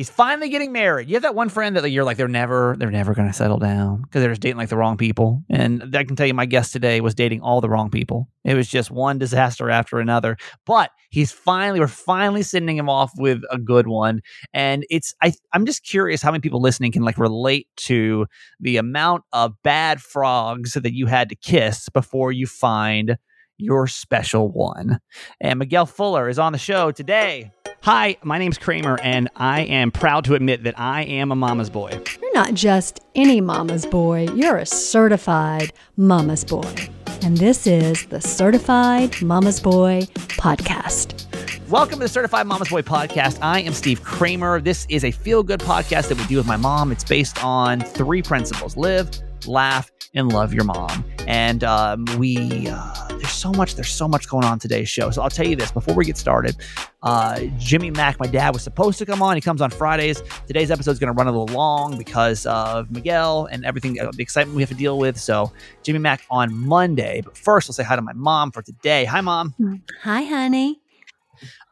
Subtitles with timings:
[0.00, 1.10] he's finally getting married.
[1.10, 3.58] You have that one friend that you're like they're never they're never going to settle
[3.58, 5.44] down because they're just dating like the wrong people.
[5.50, 8.26] And I can tell you, my guest today was dating all the wrong people.
[8.42, 10.38] It was just one disaster after another.
[10.64, 14.22] But he's finally we're finally sending him off with a good one.
[14.54, 18.26] And it's I I'm just curious how many people listening can like relate to
[18.58, 23.18] the amount of bad frogs that you had to kiss before you find
[23.58, 24.98] your special one.
[25.42, 27.52] And Miguel Fuller is on the show today.
[27.82, 31.70] Hi, my name's Kramer, and I am proud to admit that I am a mama's
[31.70, 31.98] boy.
[32.20, 36.74] You're not just any mama's boy, you're a certified mama's boy.
[37.22, 40.02] And this is the Certified Mama's Boy
[40.36, 41.24] Podcast.
[41.70, 43.38] Welcome to the Certified Mama's Boy podcast.
[43.40, 44.60] I am Steve Kramer.
[44.60, 46.92] This is a feel good podcast that we do with my mom.
[46.92, 49.10] It's based on three principles live,
[49.46, 51.04] laugh, and love your mom.
[51.26, 55.10] And um, we, uh, there's so much, there's so much going on today's show.
[55.10, 56.56] So I'll tell you this before we get started.
[57.02, 59.36] Uh, Jimmy Mack, my dad, was supposed to come on.
[59.36, 60.22] He comes on Fridays.
[60.46, 64.10] Today's episode is going to run a little long because of Miguel and everything, uh,
[64.12, 65.18] the excitement we have to deal with.
[65.18, 67.22] So Jimmy Mack on Monday.
[67.24, 69.04] But first, I'll say hi to my mom for today.
[69.04, 69.54] Hi, mom.
[70.02, 70.80] Hi, honey.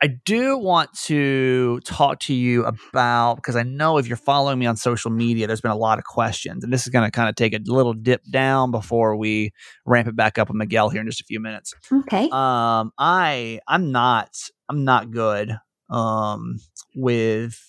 [0.00, 4.66] I do want to talk to you about because I know if you're following me
[4.66, 7.28] on social media, there's been a lot of questions, and this is going to kind
[7.28, 9.52] of take a little dip down before we
[9.84, 11.74] ramp it back up with Miguel here in just a few minutes.
[11.92, 12.28] Okay.
[12.30, 14.30] Um, I I'm not
[14.68, 15.56] I'm not good
[15.90, 16.58] um
[16.94, 17.60] with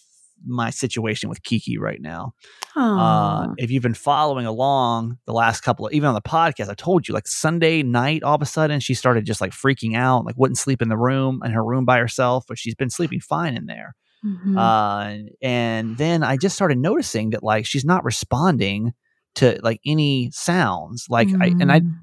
[0.46, 2.34] my situation with Kiki right now.
[2.76, 6.74] Uh, if you've been following along the last couple of, even on the podcast, I
[6.76, 10.26] told you like Sunday night, all of a sudden she started just like freaking out,
[10.26, 13.20] like wouldn't sleep in the room in her room by herself, but she's been sleeping
[13.20, 13.96] fine in there.
[14.26, 14.58] Mhm.
[14.58, 18.94] Uh, and then I just started noticing that like she's not responding
[19.36, 21.06] to like any sounds.
[21.10, 21.94] Like I and I Mm.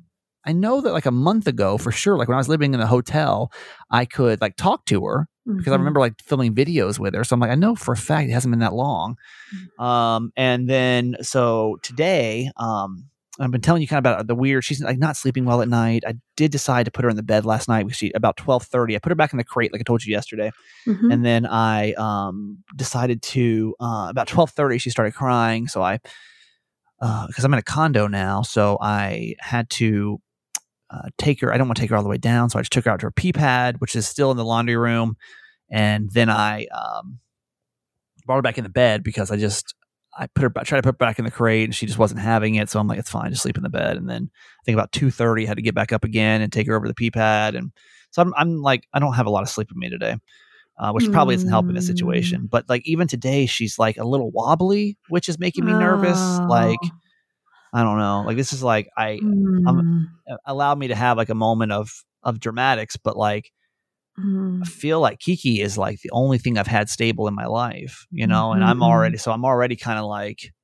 [0.48, 2.78] I know that like a month ago for sure, like when I was living in
[2.78, 3.50] the hotel,
[3.90, 5.78] I could like talk to her because I Mhm.
[5.80, 7.22] remember like filming videos with her.
[7.24, 9.16] So I'm like, I know for a fact it hasn't been that long.
[9.78, 13.06] Um, and then so today, um,
[13.38, 14.64] I've been telling you kind of about the weird.
[14.64, 16.04] She's like not sleeping well at night.
[16.06, 17.84] I did decide to put her in the bed last night.
[17.94, 18.96] She about twelve thirty.
[18.96, 20.50] I put her back in the crate like I told you yesterday,
[20.86, 21.12] Mhm.
[21.12, 24.78] and then I um decided to uh, about twelve thirty.
[24.78, 26.00] She started crying, so I
[27.28, 30.18] because I'm in a condo now, so I had to
[30.90, 31.52] uh, take her.
[31.52, 32.90] I don't want to take her all the way down, so I just took her
[32.90, 35.16] out to her pee pad, which is still in the laundry room,
[35.70, 37.18] and then I um,
[38.26, 39.74] brought her back in the bed because I just
[40.18, 41.98] I put her I tried to put her back in the crate, and she just
[41.98, 42.70] wasn't having it.
[42.70, 43.96] So I'm like, it's fine, just sleep in the bed.
[43.96, 46.52] And then I think about two thirty, I had to get back up again and
[46.52, 47.72] take her over to the pee pad, and
[48.10, 50.16] so I'm I'm like I don't have a lot of sleep in me today.
[50.78, 54.30] Uh, which probably isn't helping the situation, but like even today, she's like a little
[54.30, 56.20] wobbly, which is making me nervous.
[56.50, 56.88] Like Oh.
[57.76, 60.06] I don't know, like this is like I Mm.
[60.30, 61.90] uh, allowed me to have like a moment of
[62.22, 63.52] of dramatics but like
[64.18, 64.62] Mm.
[64.62, 68.06] i feel like kiki is like the only thing i've had stable in my life
[68.10, 68.82] you know and i'm Mhm.
[68.90, 70.54] already so i'm already kind of like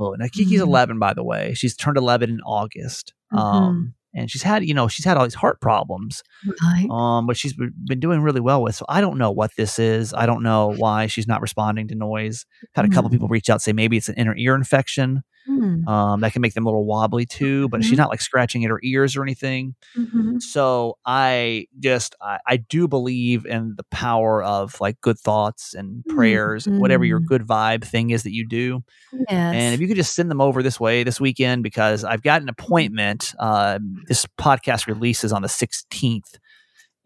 [0.00, 0.66] oh now kiki's Mhm.
[0.66, 3.38] 11 by the way she's turned 11 in august Mhm.
[3.38, 6.22] um and she's had you know she's had all these heart problems
[6.64, 6.88] Right.
[6.90, 10.12] um but she's been doing really well with so i don't know what this is
[10.12, 12.44] i don't know why she's not responding to noise
[12.74, 13.12] had a couple Mm.
[13.14, 15.86] people reach out say maybe it's an inner ear infection Mm.
[15.86, 17.98] um that can make them a little wobbly too but she's Mhm.
[17.98, 20.42] not like scratching at her ears or anything Mhm.
[20.42, 26.04] so i just I, I do believe in the power of like good thoughts and
[26.06, 27.26] prayers and whatever your Mhm.
[27.26, 29.54] good vibe thing is that you do Yes.
[29.54, 32.42] and if you could just send them over this way this weekend because i've got
[32.42, 36.38] an appointment uh, this podcast releases on the 16th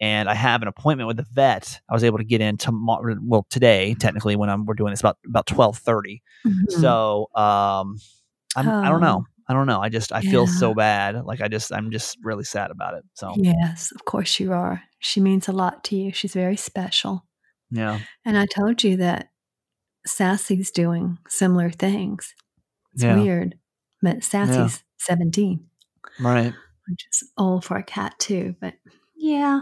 [0.01, 3.17] and i have an appointment with the vet i was able to get in tomorrow
[3.23, 6.71] well today technically when I'm, we're doing this about about 12.30 Mhm.
[6.73, 7.99] so um
[8.57, 9.07] I'm, i don't Oh.
[9.07, 12.17] know i don't know i just i feel so bad like i just i'm just
[12.23, 14.83] really sad about it so Yes, of course you are.
[14.99, 16.13] She means a lot to you.
[16.13, 17.25] She's very special.
[17.71, 19.31] yeah And I told you that
[20.07, 22.35] Sassy's doing similar things.
[22.95, 23.17] It's Yeah.
[23.17, 23.55] weird.
[24.03, 25.67] But Sassy's 17,
[26.21, 26.53] right
[26.89, 28.57] which is old for a cat too.
[28.61, 28.75] But
[29.17, 29.61] yeah,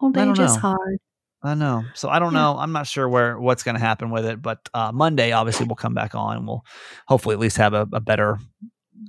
[0.00, 0.98] old age is hard.
[1.44, 1.84] I know.
[1.94, 2.40] So I don't Yeah.
[2.40, 2.56] know.
[2.58, 5.76] I'm not sure where what's going to happen with it, but uh, Monday obviously we'll
[5.76, 6.64] come back on and we'll
[7.06, 8.38] hopefully at least have a, a better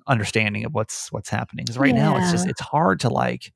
[0.07, 1.63] understanding of what's what's happening.
[1.65, 3.51] Because right now it's just it's hard to like.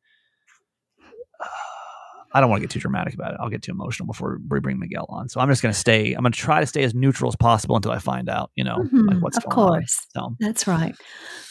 [2.34, 3.38] I don't want to get too dramatic about it.
[3.42, 5.30] I'll get too emotional before we bring Miguel on.
[5.30, 6.14] So I'm just going to stay.
[6.14, 8.64] I'm going to try to stay as neutral as possible until I find out, you
[8.64, 9.68] know, like Mhm, what's of going on.
[9.68, 10.08] Of course.
[10.16, 10.96] So That's right.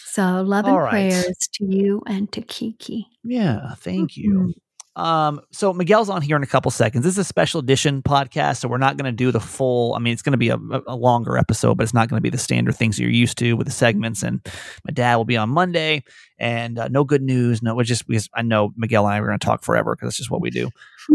[0.04, 1.10] So love All and right.
[1.10, 3.08] prayers to you and to Kiki.
[3.24, 4.30] Yeah, thank you.
[4.30, 4.52] Mhm.
[4.98, 7.04] Um, so Miguel's on here in a couple seconds.
[7.04, 9.94] This is a special edition podcast, so we're not going to do the full.
[9.94, 10.58] I mean, it's going to be a,
[10.88, 13.52] a longer episode, but it's not going to be the standard things you're used to
[13.52, 14.24] with the segments.
[14.24, 14.44] And
[14.84, 16.02] my dad will be on Monday,
[16.36, 17.62] and uh, no good news.
[17.62, 20.08] No, it's just because I know Miguel and I are going to talk forever because
[20.08, 20.68] that's just what we do.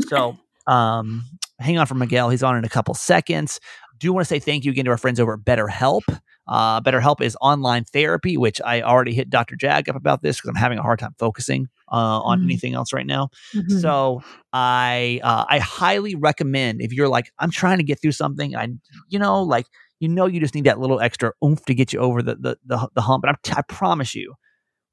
[0.08, 1.26] So, um,
[1.60, 2.30] hang on for Miguel.
[2.30, 3.60] He's on in a couple seconds.
[4.00, 6.04] do want to say thank you again to our friends over at BetterHelp.
[6.48, 9.56] Uh, BetterHelp is online therapy, which I already hit Dr.
[9.56, 12.44] Jag up about this because I'm having a hard time focusing uh, on Mhm.
[12.46, 13.30] anything else right now.
[13.54, 13.82] Mhm.
[13.82, 18.56] So I uh, I highly recommend if you're like I'm trying to get through something,
[18.56, 18.68] I
[19.10, 19.68] you know like
[20.00, 22.58] you know you just need that little extra oomph to get you over the the
[22.66, 23.24] the, the hump.
[23.24, 24.34] And I'm t- I promise you,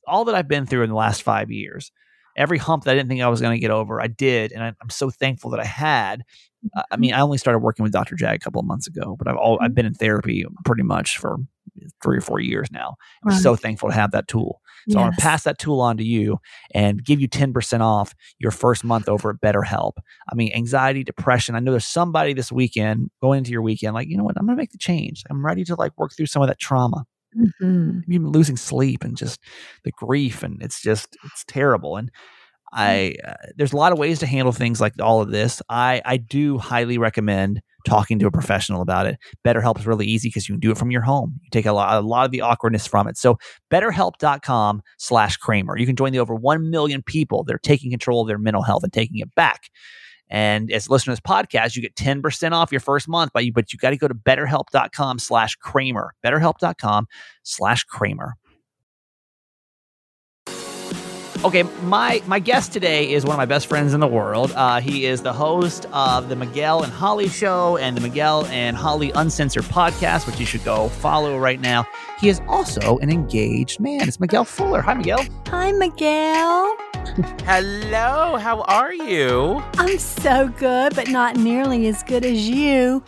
[0.07, 1.91] all that I've been through in the last five years,
[2.41, 4.63] every hump that I didn't think I was going to get over, I did, and
[4.63, 6.23] I, I'm so thankful that I had.
[6.75, 8.17] Uh, I mean, I only started working with Dr.
[8.17, 11.19] Jag a couple of months ago, but I've all I've been in therapy pretty much
[11.19, 11.37] for
[12.03, 12.97] three or four years now.
[13.25, 14.61] I'm so thankful to have that tool.
[14.89, 16.39] So I want to pass that tool on to you
[16.75, 19.93] and give you 10% off your first month over at BetterHelp.
[20.31, 21.55] I mean, anxiety, depression.
[21.55, 24.37] I know there's somebody this weekend going into your weekend, like, you know what?
[24.39, 25.23] I'm going to make the change.
[25.31, 27.05] I'm ready to like work through some of that trauma,
[27.37, 28.03] Mhm.
[28.09, 29.41] even losing sleep and just
[29.85, 30.43] the grief.
[30.43, 31.97] And it's just, it's terrible.
[31.97, 32.11] And
[32.73, 35.63] I, uh, there's a lot of ways to handle things like all of this.
[35.69, 39.19] I, I do highly recommend talking to a professional about it.
[39.47, 41.39] BetterHelp is really easy because you can do it from your home.
[41.43, 43.17] You take a lot, a lot of the awkwardness from it.
[43.19, 43.39] So
[43.73, 45.79] betterhelp.com slash Kramer.
[45.79, 48.63] You can join the over 1 million people that are taking control of their mental
[48.63, 49.71] health and taking it back.
[50.31, 53.79] And as listeners podcast, you get 10% off your first month, but you, but you
[53.79, 56.15] got to go to betterhelp.com slash Kramer.
[56.25, 57.09] Betterhelp.com
[57.43, 58.35] slash Kramer.
[61.43, 64.53] Okay, my my guest today is one of my best friends in the world.
[64.55, 68.77] Uh, he is the host of the Miguel and Holly Show and the Miguel and
[68.77, 71.87] Holly Uncensored podcast, which you should go follow right now.
[72.21, 74.07] He is also an engaged man.
[74.07, 74.83] It's Miguel Fuller.
[74.83, 75.25] Hi, Miguel.
[75.47, 76.77] Hi, Miguel.
[77.47, 79.63] Hello, how are you?
[79.79, 83.03] I'm so good, but not nearly as good as you.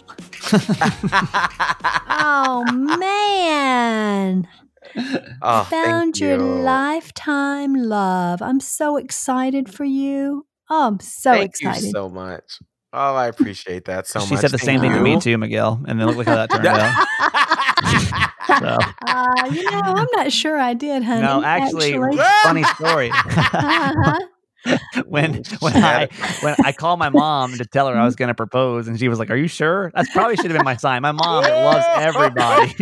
[2.25, 4.46] Oh, man.
[5.42, 6.42] oh, Found your you.
[6.42, 8.42] lifetime love.
[8.42, 10.46] I'm so excited for you.
[10.70, 11.40] Oh, I'm so excited.
[11.40, 11.84] Thank excited.
[11.86, 12.58] you so much.
[12.94, 14.28] Oh, I appreciate that so she much.
[14.28, 15.82] She said the same Thank thing to me too, Miguel.
[15.86, 17.06] And then look, look how that turned out.
[18.46, 18.54] So,
[19.06, 21.22] uh, you know, I'm not sure I did, honey.
[21.22, 23.10] no, actually, funny story.
[23.10, 24.18] Uh-huh.
[25.06, 26.08] when when I
[26.40, 29.08] when I called my mom to tell her I was going to propose, and she
[29.08, 31.02] was like, "Are you sure?" That's probably should have been my sign.
[31.02, 32.74] My mom loves everybody.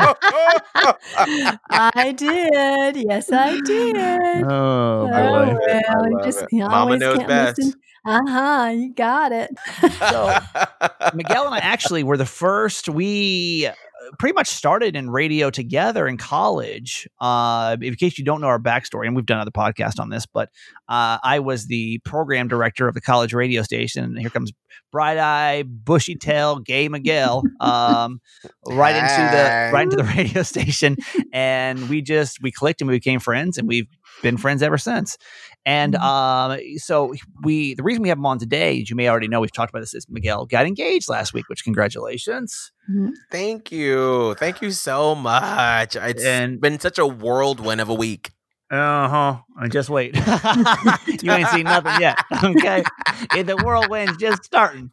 [1.70, 2.96] I did.
[2.96, 4.44] Yes, I did.
[4.44, 5.56] oh I Oh, boy!
[5.68, 5.84] it.
[5.88, 6.48] I well, you just it.
[6.52, 7.58] Mama always knows can't best.
[7.58, 7.74] listen.
[8.04, 8.70] Uh huh.
[8.74, 9.50] You got it.
[10.08, 10.38] So
[11.14, 12.88] Miguel and I actually were the first.
[12.88, 13.74] We uh,
[14.18, 17.08] pretty much started in radio together in college.
[17.20, 20.26] Uh, in case you don't know our backstory, and we've done other podcasts on this,
[20.26, 20.48] but
[20.88, 24.04] uh, I was the program director of the college radio station.
[24.04, 24.52] And here comes
[24.92, 28.20] bright eye, bushy tail, gay Miguel, um,
[28.66, 30.96] right into the right into the radio station,
[31.32, 33.86] and we just we clicked and we became friends, and we've
[34.22, 35.16] been friends ever since.
[35.66, 36.00] And Mhm.
[36.02, 39.40] um, so we the reason we have him on today, as you may already know,
[39.40, 42.72] we've talked about this, is Miguel got engaged last week, which congratulations.
[43.30, 44.34] Thank you.
[44.34, 45.94] Thank you so much.
[45.96, 48.30] It's And- been such a whirlwind of a week.
[48.70, 49.36] Uh huh.
[49.58, 50.14] I just wait.
[51.22, 52.18] you ain't seen nothing yet.
[52.44, 52.82] Okay.
[53.36, 54.90] In the whirlwind's just starting.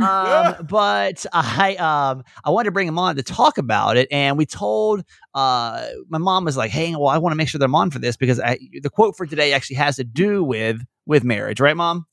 [0.00, 4.38] Um, but I um I wanted to bring him on to talk about it, and
[4.38, 7.64] we told uh my mom was like, "Hey, well, I want to make sure that
[7.64, 10.80] I'm on for this because I, the quote for today actually has to do with
[11.04, 12.06] with marriage, right, mom?"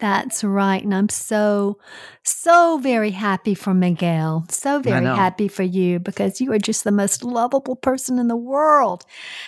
[0.00, 0.82] That's right.
[0.82, 1.78] And I'm so,
[2.24, 4.44] so very happy for Miguel.
[4.50, 8.36] So very happy for you because you are just the most lovable person in the
[8.36, 9.04] world.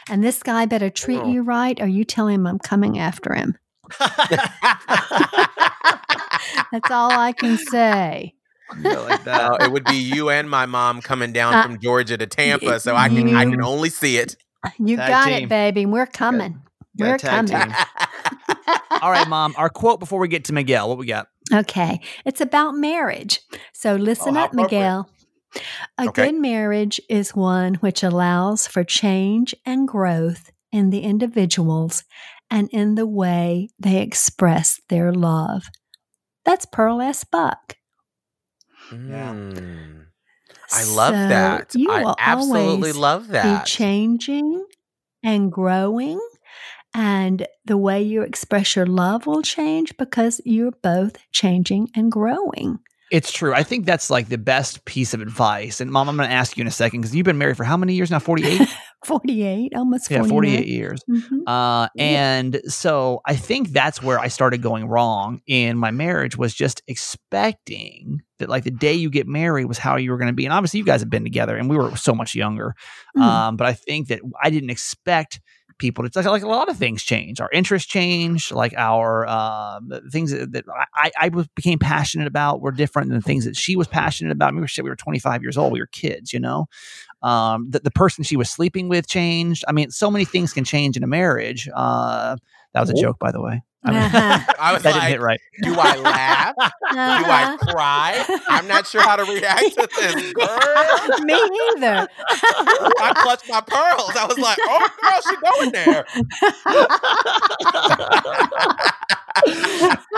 [0.08, 1.28] And this guy better treat Oh.
[1.32, 3.56] you right or you tell him I'm coming after him.
[6.72, 8.34] That's all I can say.
[8.82, 9.40] Go like that.
[9.52, 12.80] Uh, it would be you and my mom coming down Uh, from Georgia to Tampa,
[12.80, 14.36] so I can I can only see it.
[14.78, 15.44] You Tag got team.
[15.44, 15.86] it, baby.
[15.86, 16.60] We're coming.
[16.98, 17.72] We're coming.
[19.02, 19.54] All right, mom.
[19.56, 20.88] Our quote before we get to Miguel.
[20.88, 21.28] What we got?
[21.52, 22.00] Okay.
[22.24, 23.40] It's about marriage.
[23.72, 25.08] So listen how up, Miguel.
[25.98, 26.26] A Okay.
[26.26, 32.04] good marriage is one which allows for change and growth in the individuals
[32.50, 35.68] and in the way they express their love.
[36.44, 37.24] That's Pearl S.
[37.24, 37.76] Buck.
[38.90, 40.06] Mm.
[40.72, 41.74] I love So that.
[41.74, 43.64] You I will absolutely always love that.
[43.66, 44.64] Be changing
[45.22, 46.20] and growing,
[46.96, 52.78] and the way you express your love will change because you're both changing and growing.
[53.12, 53.54] It's true.
[53.54, 55.80] I think that's like the best piece of advice.
[55.80, 57.62] And mom, I'm going to ask you in a second because you've been married for
[57.62, 58.18] how many years now?
[58.18, 58.68] 48?
[59.04, 61.04] 48, almost yeah, 48 years.
[61.08, 61.42] Mhm.
[61.46, 62.04] Uh, Yeah.
[62.04, 66.82] and so I think that's where I started going wrong in my marriage was just
[66.88, 70.44] expecting that like the day you get married was how you were going to be.
[70.44, 72.74] And obviously you guys have been together and we were so much younger.
[73.16, 73.22] Mm.
[73.22, 75.40] Um, but I think that I didn't expect
[75.78, 76.04] people.
[76.04, 77.40] It's like, like a lot of things change.
[77.40, 78.52] Our interests change.
[78.52, 80.64] Like our um, things that, that
[80.94, 84.54] I, I became passionate about were different than the things that she was passionate about.
[84.54, 85.72] We were we were 25 years old.
[85.72, 86.66] We were kids, you know.
[87.22, 89.64] Um, the, the person she was sleeping with changed.
[89.68, 91.68] I mean, so many things can change in a marriage.
[91.74, 92.36] Uh,
[92.72, 93.62] that was a joke, by the way.
[93.84, 94.52] I mean, Uh-huh.
[94.58, 95.40] I was that didn't like, hit right.
[95.62, 96.54] do I laugh?
[96.56, 97.72] Do I Uh-huh.
[97.72, 98.40] cry?
[98.48, 101.24] I'm not sure how to react to this, girl.
[101.24, 102.08] Me either.
[102.28, 104.16] I clutched my pearls.
[104.16, 106.04] I was like, oh, girl, she going there.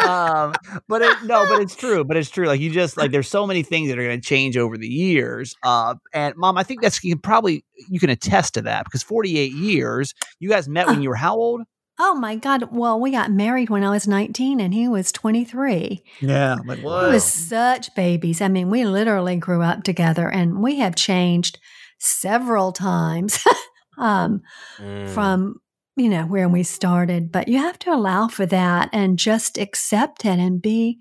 [0.07, 0.55] um,
[0.89, 2.05] but it, no, but it's true.
[2.05, 2.47] But it's true.
[2.47, 4.89] Like you just like there's so many things that are going to change over the
[4.89, 5.55] years.
[5.63, 9.03] Uh, and mom, I think that's you can probably you can attest to that because
[9.03, 10.15] 48 years.
[10.41, 11.63] You guys met when you were how old?
[11.99, 12.71] Oh my God.
[12.71, 16.03] Well, we got married when I was 19 and he was 23.
[16.21, 18.41] Yeah, like We was such babies.
[18.41, 21.59] I mean, we literally grew up together and we have changed
[21.99, 23.43] several times
[23.99, 24.43] um,
[24.79, 25.09] Mm.
[25.13, 25.57] from,
[25.97, 27.33] you know, where we started.
[27.33, 31.01] But you have to allow for that and just accept it and be,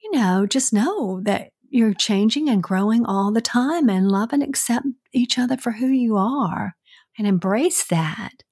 [0.00, 4.42] you know, just know that you're changing and growing all the time and love and
[4.44, 6.74] accept each other for who you are
[7.18, 8.44] and embrace that.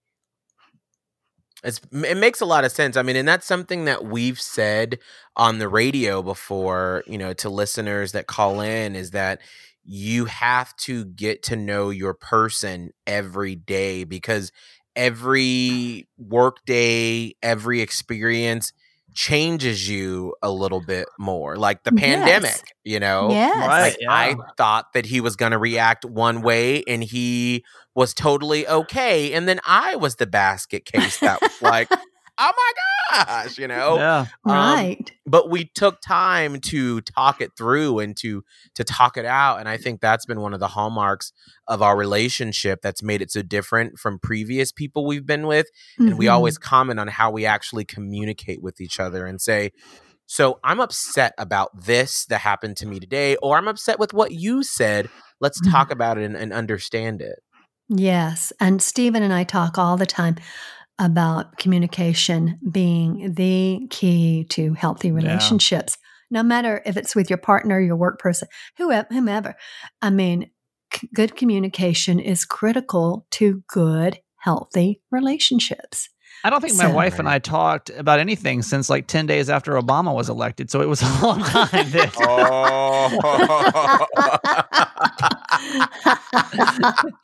[1.68, 2.96] It's, it makes a lot of sense.
[2.96, 4.98] I mean, and that's something that we've said
[5.36, 9.40] on the radio before, you know, to listeners that call in is that
[9.84, 14.52] you have to get to know your person every day because
[14.96, 18.72] every workday, every experience
[19.18, 21.56] changes you a little bit more.
[21.56, 22.00] Like the Yes.
[22.04, 23.30] pandemic, you know?
[23.32, 23.56] yes.
[23.56, 23.80] Right.
[23.80, 24.12] Like yeah.
[24.12, 27.64] I thought that he was going to react one way and he
[27.96, 29.32] was totally okay.
[29.32, 31.90] And then I was the basket case that was like,
[32.38, 33.96] oh my gosh, you know?
[33.96, 34.26] yeah.
[34.44, 35.12] Um, Right.
[35.26, 38.42] but we took time to talk it through and to
[38.76, 41.32] to talk it out and i think that's been one of the hallmarks
[41.66, 45.66] of our relationship that's made it so different from previous people we've been with
[45.98, 46.32] and we Mhm.
[46.32, 49.70] always comment on how we actually communicate with each other and say
[50.26, 54.32] so i'm upset about this that happened to me today or i'm upset with what
[54.32, 55.08] you said
[55.40, 55.70] let's Mhm.
[55.72, 57.40] talk about it and, and understand it
[57.90, 58.52] Yes.
[58.60, 60.36] And Stephen and I talk all the time
[60.98, 65.96] about communication being the key to healthy relationships,
[66.30, 69.54] no matter if it's with your partner, your work person, whoever, whomever.
[70.02, 70.50] I mean,
[70.92, 76.08] c- good communication is critical to good, healthy relationships.
[76.44, 79.72] I don't think my wife and I talked about anything since like 10 days after
[79.72, 80.70] Obama was elected.
[80.70, 81.90] So it was a long time.
[81.90, 82.14] That,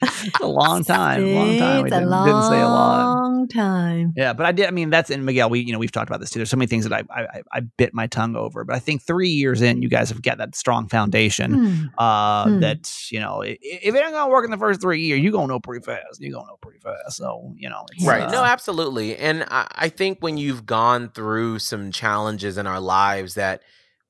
[0.03, 1.35] it's a long time.
[1.35, 1.83] Long time.
[1.83, 3.05] We It's a didn't, didn't say a lot.
[3.23, 4.13] long time.
[4.17, 4.67] Yeah, but I did.
[4.67, 5.51] I mean, that's in Miguel.
[5.51, 6.39] We, you know, we've talked about this too.
[6.39, 8.65] There's so many things that I, I, I- I bit my tongue over.
[8.65, 11.53] But I think three years in, you guys have got that strong foundation.
[11.55, 11.85] Hmm.
[11.99, 12.61] Uh, Hmm.
[12.61, 15.29] that you know, i- if it ain't gonna work in the first three years, you
[15.31, 16.21] are gonna know pretty fast.
[16.21, 17.17] You are gonna know pretty fast.
[17.17, 18.23] So you know, it's, Right.
[18.23, 19.17] uh, No, absolutely.
[19.17, 23.63] And I, I think when you've gone through some challenges in our lives that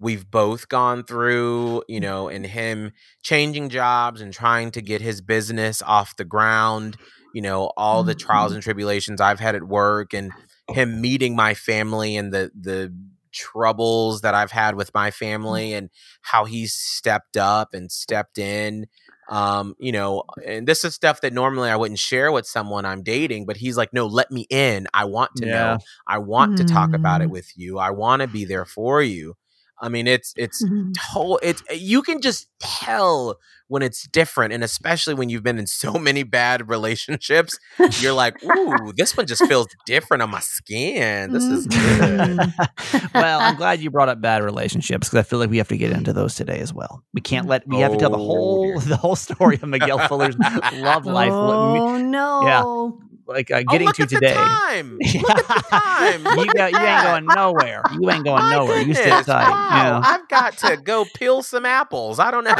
[0.04, 2.92] we've both gone through, you know, and him
[3.22, 6.96] changing jobs and trying to get his business off the ground,
[7.32, 10.34] you know, all the trials and tribulations I've had at work and
[10.68, 12.94] him meeting my family and the the
[13.32, 15.90] troubles that I've had with my family and
[16.22, 18.86] how he's stepped up and stepped in
[19.28, 23.02] um you know and this is stuff that normally i wouldn't share with someone i'm
[23.02, 24.86] dating but he's like no let me in.
[24.92, 25.50] I want to Yeah.
[25.52, 27.30] know i want to talk about it Mm.
[27.30, 27.78] with you.
[27.78, 29.34] I want to be there for you
[29.80, 30.62] i mean it's it's
[31.10, 33.36] whole it's you can just tell
[33.68, 37.58] when it's different and especially when you've been in so many bad relationships
[38.00, 42.54] you're like ooh this one just feels different on my skin this is good Mhm.
[43.14, 45.76] well, I'm glad you brought up bad relationships because I feel like we have to
[45.76, 47.02] get into those today as well.
[47.12, 48.78] We can't let we have to tell the Oh, whole dear.
[48.88, 50.36] the whole story of Miguel Fuller's
[50.72, 53.00] love life, Oh no!
[53.26, 54.28] Like uh, oh, getting look to at today.
[54.28, 57.82] the time look at the time you, Look go, at you ain't going nowhere.
[57.92, 58.80] You ain't going My nowhere.
[58.80, 59.50] You sit goodness, tight.
[59.50, 62.18] Wow, I've got to go peel some apples.
[62.18, 62.50] I don't know.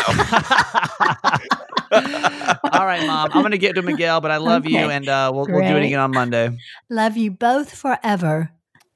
[2.73, 3.31] All right, mom.
[3.33, 5.85] I'm gonna get to Miguel, but I love you, and uh, we'll we'll do it
[5.85, 6.57] again on Monday.
[6.91, 8.51] Love you both forever.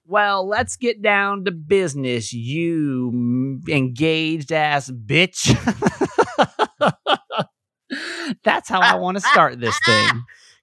[0.07, 5.55] Well, let's get down to business, you engaged ass bitch.
[8.45, 10.09] That's how I want to start this thing.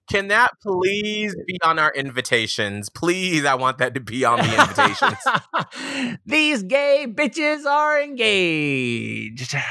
[0.09, 2.89] Can that please be on our invitations?
[2.89, 6.19] Please, I want that to be on the invitations.
[6.25, 9.55] These gay bitches are engaged.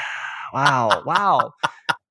[0.53, 1.53] Wow, wow.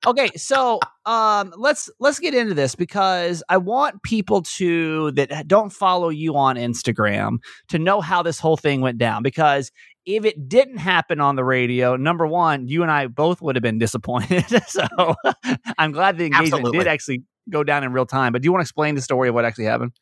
[0.05, 5.69] Okay, so um let's let's get into this because I want people to that don't
[5.69, 7.37] follow you on Instagram
[7.69, 9.71] to know how this whole thing went down because
[10.05, 13.63] if it didn't happen on the radio, number one, you and I both would have
[13.63, 14.45] been disappointed.
[14.67, 15.15] so
[15.77, 16.79] I'm glad the engagement Absolutely.
[16.79, 18.33] did actually go down in real time.
[18.33, 19.93] But do you want to explain the story of what actually happened?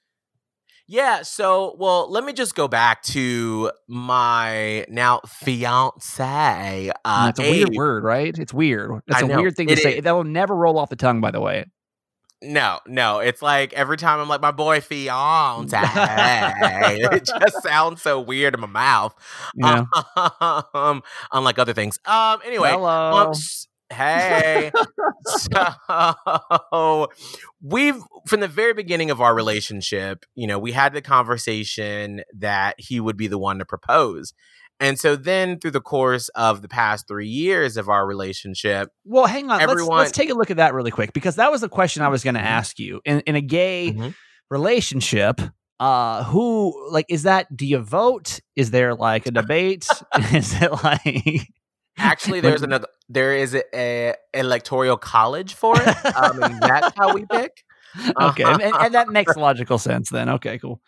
[0.87, 6.91] Yeah, so well, let me just go back to my now fiance.
[7.05, 7.67] Uh, it's a Abe.
[7.67, 8.37] weird word, right?
[8.37, 9.01] It's weird.
[9.07, 9.99] That's I a know, weird thing to it say.
[10.01, 11.65] That will never roll off the tongue, by the way.
[12.43, 15.77] No, no, it's like every time I'm like my boy fiance.
[15.81, 19.15] it just sounds so weird in my mouth.
[19.55, 19.87] Know?
[20.73, 21.99] Um, unlike other things.
[22.05, 23.27] Um, anyway, Hello.
[23.27, 23.33] um,
[23.91, 24.71] hey.
[25.27, 27.07] so
[27.61, 32.75] we've from the very beginning of our relationship, you know, we had the conversation that
[32.77, 34.33] he would be the one to propose.
[34.79, 39.27] And so then through the course of the past three years of our relationship, Well,
[39.27, 39.59] hang on.
[39.59, 42.01] Let's, Everyone- let's take a look at that really quick because that was the question
[42.01, 42.45] I was going to Mhm.
[42.45, 42.99] ask you.
[43.05, 44.15] In in a gay Mhm.
[44.49, 45.39] relationship,
[45.79, 47.55] uh, who like is that?
[47.55, 48.39] Do you vote?
[48.55, 49.87] Is there like a debate?
[50.33, 51.47] is it like
[51.97, 55.95] actually there's another there is a, a electoral college for it.
[56.15, 57.63] Um, and that's how we pick.
[58.21, 60.29] okay, and, and that makes logical sense then.
[60.29, 60.79] Okay, cool.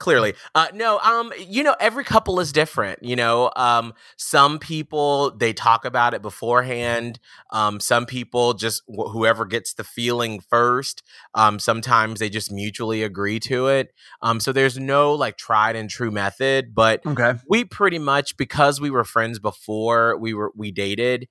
[0.00, 5.30] Clearly uh no um you know every couple is different you know um some people
[5.36, 7.20] they talk about it beforehand
[7.52, 11.02] um some people just wh- whoever gets the feeling first
[11.34, 13.92] um sometimes they just mutually agree to it
[14.22, 17.34] um so there's no like tried and true method but Okay.
[17.48, 21.28] we pretty much because we were friends before we were we dated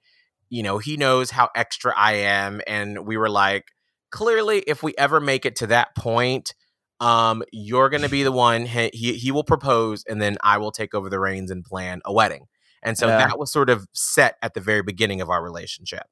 [0.49, 3.71] you know he knows how extra i am and we were like
[4.11, 6.53] clearly if we ever make it to that point
[6.99, 10.71] um you're gonna be the one he, he he will propose and then i will
[10.71, 12.45] take over the reins and plan a wedding
[12.83, 13.17] and so Yeah.
[13.17, 16.03] that was sort of set at the very beginning of our relationship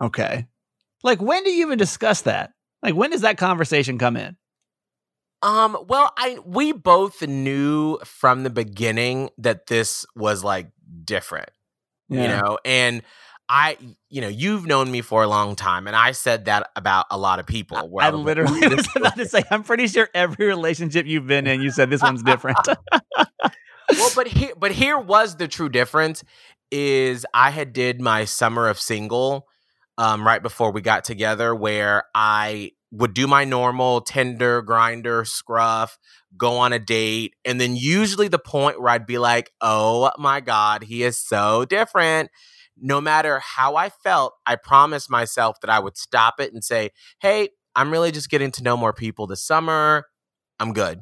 [0.00, 0.46] Okay.
[1.02, 2.52] Like when do you even discuss that?
[2.82, 4.36] Like when does that conversation come in?
[5.42, 10.70] Um, well, I we both knew from the beginning that this was like
[11.04, 11.50] different.
[12.08, 13.02] you know and
[13.48, 13.76] i
[14.10, 17.18] you know you've known me for a long time and i said that about a
[17.18, 20.46] lot of people where I like, literally was about to say, I'm pretty sure every
[20.46, 22.58] relationship you've been in, you said this one's different.
[23.92, 26.22] well but here but here was the true difference
[26.70, 29.46] is i had did my summer of single
[29.96, 35.98] um right before we got together where i would do my normal Tinder Grindr scruff
[36.36, 40.40] go on a date and then usually the point where i'd be like oh my
[40.40, 42.30] god he is so different
[42.80, 46.90] no matter how i felt i promised myself that i would stop it and say
[47.20, 50.04] hey i'm really just getting to know more people this summer
[50.60, 51.00] i'm good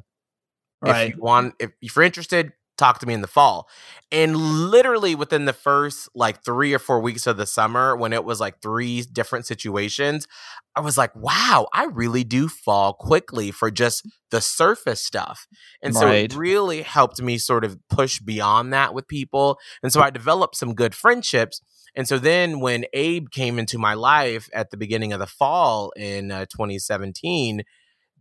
[0.81, 1.09] right.
[1.09, 3.67] if you want if, if you're interested talk to me in the fall
[4.11, 8.23] and literally within the first like three or four weeks of the summer when it
[8.23, 10.27] was like three different situations
[10.75, 15.47] i was like wow i really do fall quickly for just the surface stuff.
[15.81, 20.01] And so it really helped me sort of push beyond that with people and so
[20.01, 21.61] i developed some good friendships
[21.95, 25.91] and so then when abe came into my life at the beginning of the fall
[25.95, 27.63] in uh, 2017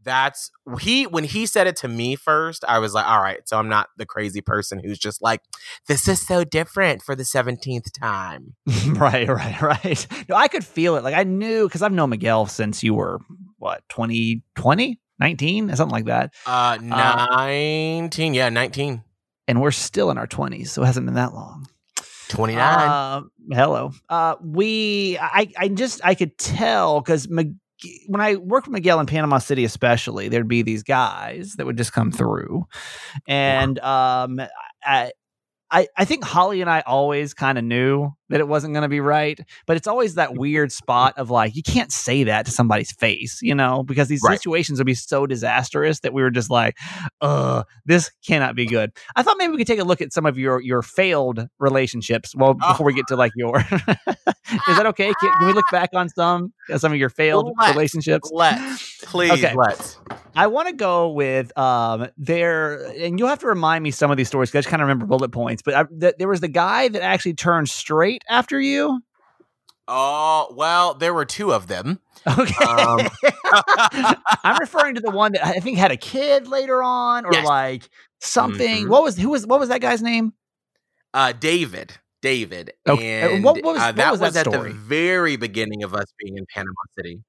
[0.06, 3.58] that's he when he said it to me first i was like all right so
[3.58, 5.42] i'm not the crazy person who's just like
[5.88, 8.54] this is so different for the 17th time
[8.86, 10.06] right, right, right.
[10.28, 11.04] No, I could feel it.
[11.04, 13.20] Like I knew because I've known Miguel since you were
[13.58, 19.02] what 2020, 19, something like that, uh 19 yeah 19
[19.48, 21.66] and we're still in our 20s, so it hasn't been that long.
[22.28, 23.92] 29 Uh, hello.
[24.08, 27.28] Uh, we, I, I just, I could tell because
[28.06, 31.76] when I worked with Miguel in Panama City, especially, there'd be these guys that would
[31.76, 32.66] just come through,
[33.28, 34.40] and um,
[34.82, 35.12] I,
[35.70, 38.88] I, I think Holly and I always kind of knew that it wasn't going to
[38.88, 42.50] be right, but it's always that weird spot of like you can't say that to
[42.52, 44.38] somebody's face, you know, because these Right.
[44.38, 46.76] situations would be so disastrous that we were just like,
[47.20, 48.90] uh, this cannot be good.
[49.14, 52.34] I thought maybe we could take a look at some of your your failed relationships.
[52.34, 52.72] Well, Oh.
[52.72, 53.58] before we get to like your,
[54.68, 55.12] is that okay?
[55.14, 57.70] Can, can we look back on some some of your failed Let's.
[57.74, 58.30] relationships?
[58.32, 59.54] let's please Okay.
[59.54, 59.98] let's
[60.34, 64.16] I want to go with um there, and you'll have to remind me some of
[64.18, 65.62] these stories because I just kind of remember bullet points.
[65.62, 69.00] But I, th- there was the guy that actually turned straight after you.
[69.88, 73.07] oh well there were two of them Okay, Um.
[74.42, 77.46] I'm referring to the one that I think had a kid later on, or Yes.
[77.46, 77.88] like
[78.20, 78.87] something.
[78.87, 78.88] Mhm.
[78.88, 80.33] What was who was what was that guy's name?
[81.14, 84.72] uh david david Okay, and what- what was- uh, that was was, that at story?
[84.72, 87.20] the very beginning of us being in panama city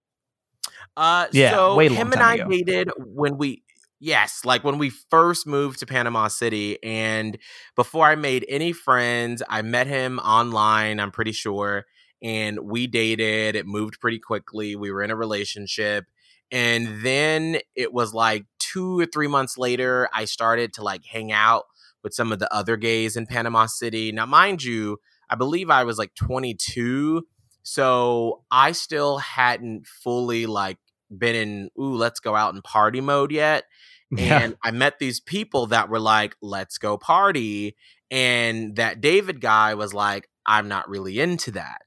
[0.97, 2.49] uh Yeah, so him and i ago.
[2.49, 3.61] dated when we
[3.99, 7.37] yes like when we first moved to panama city and
[7.75, 11.85] before i made any friends i met him online i'm pretty sure
[12.21, 16.05] and we dated it moved pretty quickly we were in a relationship
[16.51, 21.31] and then it was like two or three months later i started to like hang
[21.31, 21.65] out
[22.03, 24.11] with some of the other gays in panama city.
[24.11, 24.97] Now mind you
[25.29, 27.23] i believe i was like 22
[27.63, 30.77] so i still hadn't fully like
[31.15, 33.65] been in ooh let's go out and party mode yet
[34.11, 34.39] Yeah.
[34.41, 37.75] and I met these people that were like, let's go party.
[38.09, 41.81] And that David guy was like, I'm not really into that.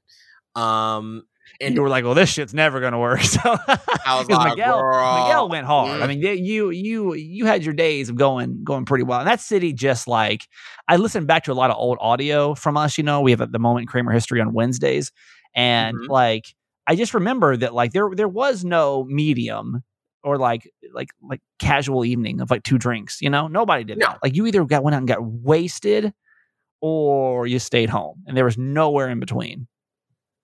[0.55, 1.23] Um,
[1.59, 4.79] and you were like, "Well, this shit's never gonna work." So I was like, Miguel,
[4.81, 6.01] "Girl, Miguel went hard.
[6.01, 9.19] I mm." mean, you you you had your days of going going pretty well.
[9.19, 10.47] And that city just like
[10.87, 12.97] I listened back to a lot of old audio from us.
[12.97, 15.11] You know, we have at the moment Kramer history on Wednesdays,
[15.55, 16.07] and Mhm.
[16.09, 16.53] like
[16.87, 19.83] I just remember that like there there was no medium
[20.23, 23.21] or like like like casual evening of like two drinks.
[23.21, 24.07] You know, nobody did No.
[24.07, 24.19] that.
[24.23, 26.13] Like you either got went out and got wasted.
[26.83, 29.67] Or you stayed home, and there was nowhere in between.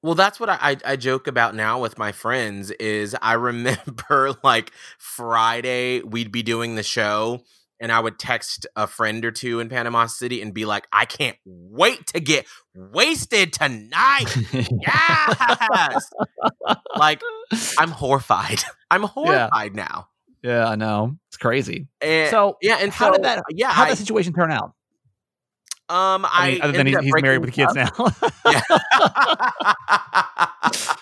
[0.03, 2.69] Well, that's what I, I I joke about now with my friends.
[2.69, 7.41] Is I remember like Friday we'd be doing the show,
[7.79, 11.05] and I would text a friend or two in Panama City and be like, "I
[11.05, 16.09] can't wait to get wasted tonight." Yes,
[16.95, 17.21] like
[17.77, 18.63] I'm horrified.
[18.91, 20.09] I'm horrified now.
[20.43, 21.87] yeah, I know it's crazy.
[22.01, 23.43] And So yeah, and how so, did that?
[23.49, 24.73] Yeah, How did that situation turn out?
[25.89, 27.87] um, I, I mean, other than ended he's, married with kids now.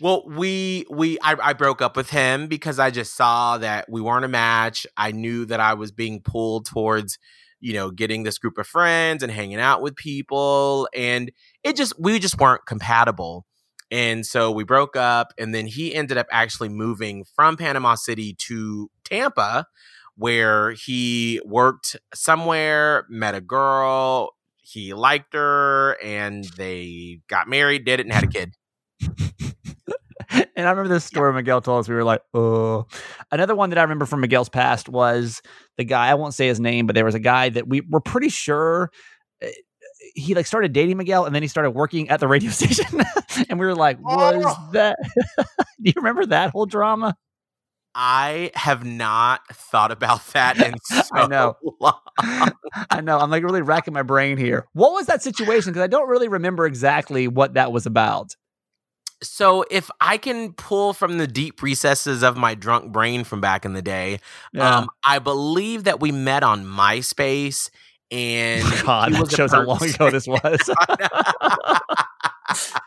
[0.00, 4.00] Well, we we I, I broke up with him because I just saw that we
[4.00, 4.86] weren't a match.
[4.96, 7.18] I knew that I was being pulled towards,
[7.60, 11.32] you know, getting this group of friends and hanging out with people, and
[11.64, 13.44] it just we just weren't compatible.
[13.90, 18.34] And so we broke up, and then he ended up actually moving from Panama City
[18.40, 19.66] to Tampa,
[20.16, 27.98] where he worked somewhere, met a girl, he liked her, and they got married, did
[28.00, 28.54] it, and had a kid.
[30.30, 31.88] and I remember this story Miguel told us.
[31.88, 32.86] We were like, oh.
[33.30, 35.42] Another one that I remember from Miguel's past was
[35.76, 36.08] the guy.
[36.08, 38.90] I won't say his name, but there was a guy that we were pretty sure
[39.42, 39.46] uh,
[40.14, 42.86] he like started dating Miguel, and then he started working at the radio station.
[43.48, 44.68] and we were like, was Oh.
[44.72, 44.96] that?
[45.38, 45.44] Do
[45.82, 47.16] you remember that whole drama?
[47.94, 51.56] I have not thought about that in so I know.
[51.80, 51.98] long.
[52.18, 53.18] I know.
[53.18, 54.66] I'm like really racking my brain here.
[54.72, 55.72] What was that situation?
[55.72, 58.36] Because I don't really remember exactly what that was about.
[59.22, 63.64] So if I can pull from the deep recesses of my drunk brain from back
[63.64, 64.20] in the day,
[64.52, 64.78] Yeah.
[64.78, 67.70] um, I believe that we met on MySpace,
[68.10, 70.70] and God, that shows how long ago this was.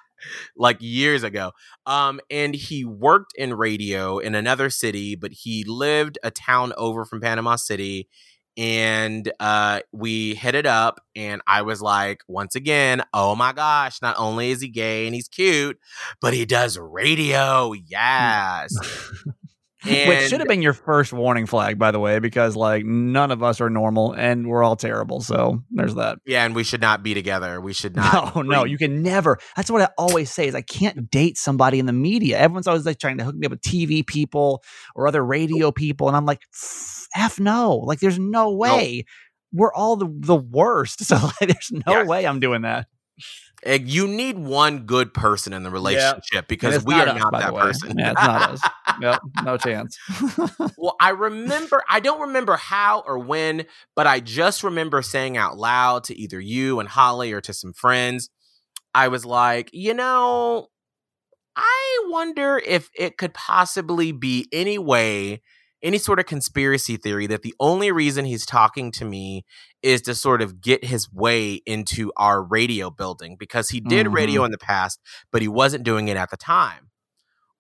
[0.56, 1.52] like years ago.
[1.86, 7.06] Um, and he worked in radio in another city, but he lived a town over
[7.06, 8.08] from Panama City.
[8.58, 14.02] And uh, we hit it up, and I was like, once again, oh my gosh!
[14.02, 15.80] Not only is he gay and he's cute,
[16.20, 17.72] but he does radio.
[17.74, 18.76] Yes,
[19.84, 23.42] Which should have been your first warning flag, by the way, because like none of
[23.42, 25.22] us are normal and we're all terrible.
[25.22, 26.20] So there's that.
[26.24, 27.60] yeah, and we should not be together.
[27.60, 28.36] We should not.
[28.36, 29.40] No, no, you can never.
[29.56, 32.38] That's what I always say is I can't date somebody in the media.
[32.38, 34.62] Everyone's always like trying to hook me up with TV people
[34.94, 36.42] or other radio people, and I'm like,
[37.16, 39.06] f no, like there's no way.
[39.54, 41.02] We're all the the worst.
[41.06, 42.04] So like, there's no Yes.
[42.04, 42.88] way I'm doing that.
[43.66, 47.56] You need one good person in the relationship And because we are us, not that
[47.58, 47.98] person.
[47.98, 48.70] Yeah, it's not us.
[48.98, 49.98] Yep, no chance.
[50.78, 55.58] Well, I remember, I don't remember how or when, but I just remember saying out
[55.58, 58.30] loud to either you and Holly or to some friends,
[58.94, 60.68] I was like, you know,
[61.56, 65.42] I wonder if it could possibly be any way,
[65.84, 69.44] any sort of conspiracy theory that the only reason he's talking to me
[69.82, 74.14] is to sort of get his way into our radio building because he did Mhm.
[74.14, 75.00] radio in the past,
[75.32, 76.91] but he wasn't doing it at the time.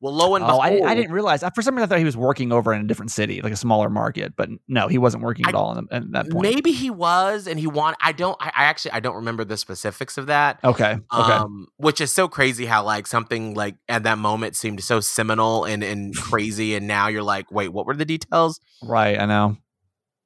[0.02, 1.44] Well, lo and Oh, behold, I, didn't- I didn't realize.
[1.54, 3.56] For some reason, I thought he was working over in a different city, like a
[3.56, 4.36] smaller market.
[4.36, 6.42] But no, he wasn't working at I- all in, in that point.
[6.42, 7.98] Maybe he was, and he want.
[8.02, 8.36] I don't.
[8.42, 10.60] I, I actually I don't remember the specifics of that.
[10.64, 10.94] Okay.
[10.94, 11.02] Okay.
[11.14, 15.66] Um, which is so crazy how like something like at that moment seemed so seminal
[15.66, 18.60] and and crazy, and now you're like, wait, what were the details?
[18.82, 19.20] right.
[19.20, 19.58] I know.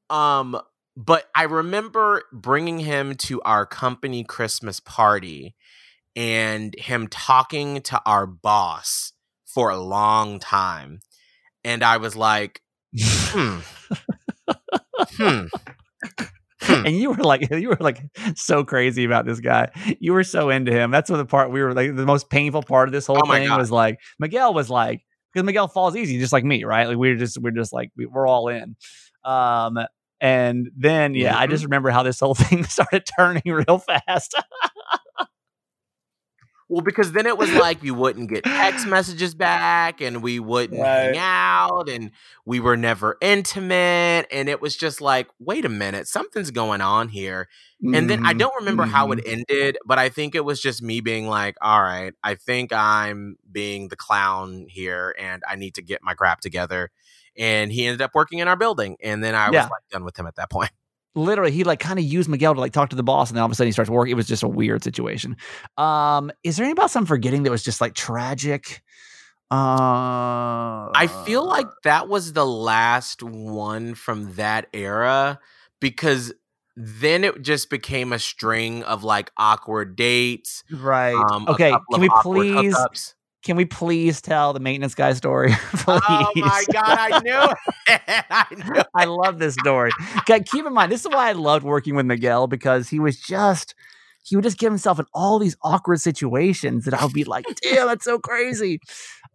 [0.10, 0.58] Um,
[0.96, 5.56] but I remember bringing him to our company Christmas party,
[6.16, 9.12] and him talking to our boss
[9.56, 11.00] for a long time,
[11.64, 12.62] and I was like,
[12.96, 13.60] hmm,
[15.18, 15.46] hmm.
[16.62, 16.86] Hmm.
[16.86, 18.00] and you were like, you were like
[18.36, 19.70] so crazy about this guy.
[20.00, 20.90] You were so into him.
[20.92, 21.96] That's what the part we were like.
[21.96, 23.58] The most painful part of this whole Oh thing God.
[23.60, 25.02] was like Miguel was like
[25.34, 26.88] because Miguel falls easy, just like me, right?
[26.88, 28.76] Like we're just we're just like we, we're all in.
[29.24, 29.78] Um,
[30.22, 31.50] and then yeah, I Mhm.
[31.52, 34.34] just remember how this whole thing started turning real fast.
[36.68, 40.88] Well, because then it was like you wouldn't get text messages back and we wouldn't
[40.88, 41.16] Right.
[41.16, 42.12] hang out and
[42.46, 44.26] we were never intimate.
[44.32, 47.48] And it was just like, wait a minute, something's going on here.
[47.94, 49.14] And then I Mhm, don't remember how mhm.
[49.14, 52.74] it ended, but I think it was just me being like, all right, I think
[52.74, 56.90] I'm being the clown here and I need to get my crap together.
[57.38, 58.98] And he ended up working in our building.
[59.04, 60.72] And then I was like done with him at that point.
[61.16, 63.42] Literally he like kind of used Miguel to like talk to the boss, and then
[63.42, 64.12] all of a sudden he starts working.
[64.12, 65.38] It was just a weird situation.
[65.78, 68.84] Um, is there any about some forgetting that was just like tragic?
[69.52, 75.40] Uh, I feel like that was the last one from that era
[75.80, 76.34] because
[76.76, 80.64] then it just became a string of like awkward dates.
[80.72, 81.14] right.
[81.14, 83.14] Um, okay, can we please hookups.
[83.46, 85.54] Can we please tell the maintenance guy story?
[85.74, 86.02] please.
[86.10, 87.54] Oh my god, I knew
[87.88, 88.02] it.
[88.30, 88.80] I knew.
[88.82, 88.88] it.
[88.94, 89.92] I love this story.
[90.26, 93.74] Keep in mind, this is why I loved working with Miguel because he was just
[94.24, 97.46] he would just get himself in all these awkward situations that I would be like,
[97.62, 98.80] damn, that's so crazy.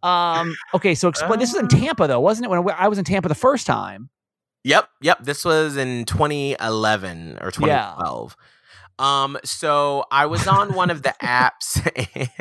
[0.03, 1.69] Um, okay, so explain this was in Uh.
[1.69, 2.49] Tampa though, wasn't it?
[2.51, 4.11] When I was in Tampa the first time.
[4.65, 5.19] Yep, yep.
[5.23, 8.37] This was in 2011 or 2012.
[9.01, 11.81] Um, so I was on one of the apps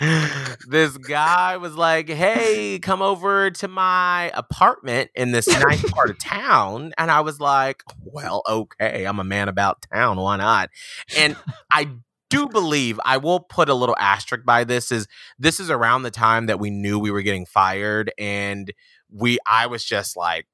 [0.00, 6.10] and this guy was like, Hey, come over to my apartment in this nice part
[6.10, 6.92] of town.
[6.96, 10.18] And I was like, Well, okay, I'm a man about town.
[10.18, 10.70] Why not?
[11.16, 11.36] And
[11.72, 11.88] I
[12.30, 16.12] do believe I will put a little asterisk by this is this is around the
[16.12, 18.72] time that we knew we were getting fired and
[19.10, 20.46] we I was just like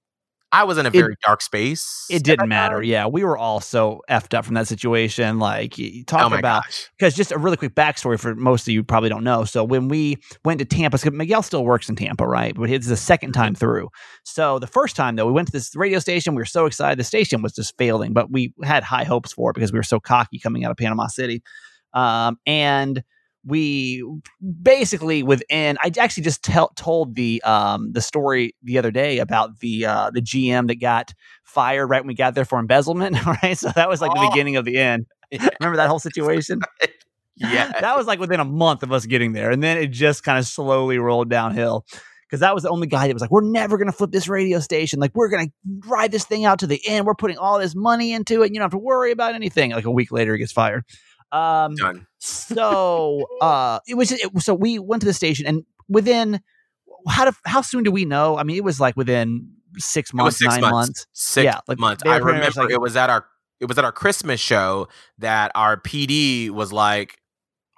[0.54, 2.06] I was in a It- very dark space.
[2.08, 2.82] It didn't matter.
[2.82, 5.38] Yeah, we were all so effed up from that situation.
[5.40, 5.74] Like
[6.06, 6.62] talk Oh about
[6.96, 9.44] because just a really quick backstory for most of you probably don't know.
[9.44, 12.54] So when we went to Tampa, Miguel still works in Tampa, right?
[12.54, 13.88] But it's the second time through.
[14.22, 16.34] So the first time though, we went to this radio station.
[16.34, 16.98] We were so excited.
[16.98, 19.82] The station was just failing, but we had high hopes for it because we were
[19.82, 21.42] so cocky coming out of Panama City.
[21.94, 23.02] Um, and
[23.46, 24.02] we
[24.62, 29.60] basically within I actually just tell, told the um the story the other day about
[29.60, 31.12] the uh the GM that got
[31.44, 33.56] fired right when we got there for embezzlement, right?
[33.56, 34.30] So that was like the Oh.
[34.30, 35.06] beginning of the end.
[35.60, 36.60] Remember that whole situation?
[37.36, 37.72] Yeah.
[37.80, 39.50] that was like within a month of us getting there.
[39.50, 41.84] And then it just kind of slowly rolled downhill.
[42.26, 44.26] Because that was the only guy that was like, we're never going to flip this
[44.28, 44.98] radio station.
[44.98, 45.52] Like, we're going to
[45.88, 47.06] ride this thing out to the end.
[47.06, 48.46] We're putting all this money into it.
[48.46, 49.70] And you don't have to worry about anything.
[49.72, 50.84] Like a week later, he gets fired.
[51.34, 52.06] Um, Done.
[52.18, 56.40] so uh, it was, it, so we went to the station and within,
[57.08, 58.36] how, to, how soon do we know?
[58.38, 60.72] I mean, it was like within six months, six nine months.
[60.72, 61.06] months.
[61.12, 62.02] Six Yeah, like, months.
[62.06, 63.26] I remember like- it was at our
[63.60, 67.18] it was at our Christmas show that our PD was like,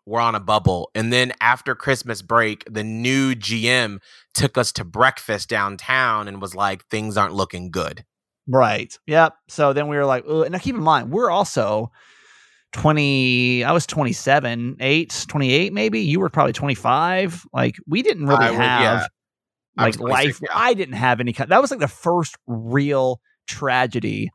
[0.06, 0.90] we're on a bubble.
[0.94, 3.98] And then after Christmas break, the new GM
[4.34, 8.04] took us to breakfast downtown and was like, things aren't looking good.
[8.48, 8.96] Right.
[9.06, 9.34] Yep.
[9.48, 10.44] So then we were like, Ugh.
[10.44, 11.90] and now keep in mind, we're also
[12.72, 16.00] 20, I was 27, 8, 28 maybe.
[16.00, 17.46] You were probably 25.
[17.52, 19.06] Like we didn't really I would- have yeah.
[19.78, 20.40] I like life.
[20.42, 20.48] yeah.
[20.54, 21.50] I didn't have any kind.
[21.50, 24.30] That was like the first real tragedy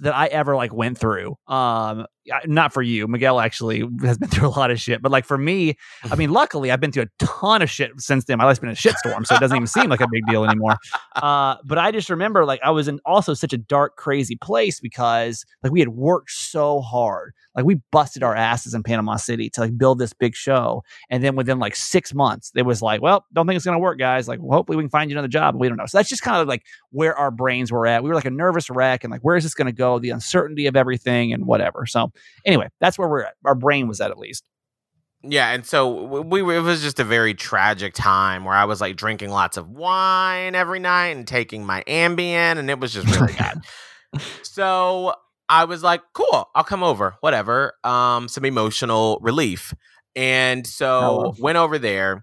[0.00, 1.36] that I ever like went through.
[1.46, 2.06] Um,
[2.46, 5.38] not for you, Miguel actually has been through a lot of shit, but like for
[5.38, 8.38] me, I mean, luckily I've been through a ton of shit since then.
[8.38, 10.76] My life's been a shitstorm, so it doesn't even seem like a big deal anymore.
[11.16, 14.80] Uh, but I just remember like I was in also such a dark, crazy place
[14.80, 17.32] because like we had worked so hard.
[17.54, 20.82] Like we busted our asses in Panama City to like build this big show.
[21.10, 23.98] And then within like six months, it was like, well, don't think it's gonna work,
[23.98, 24.26] guys.
[24.28, 25.54] Like, well, hopefully we can find you another job.
[25.56, 25.86] We don't know.
[25.86, 28.02] So that's just kind of like where our brains were at.
[28.02, 29.98] We were like a nervous wreck and like, where is this gonna go?
[29.98, 31.84] The uncertainty of everything and whatever.
[31.86, 32.11] So
[32.44, 33.34] anyway, that's where we're at.
[33.44, 34.44] Our brain was at at least.
[35.24, 38.80] Yeah, and so we were, it was just a very tragic time where I was
[38.80, 43.08] like drinking lots of wine every night and taking my Ambien, and it was just
[43.08, 43.60] really bad.
[44.42, 45.14] So
[45.48, 49.72] I was like, "Cool, I'll come over, whatever." Um, some emotional relief,
[50.14, 52.22] and so went over there,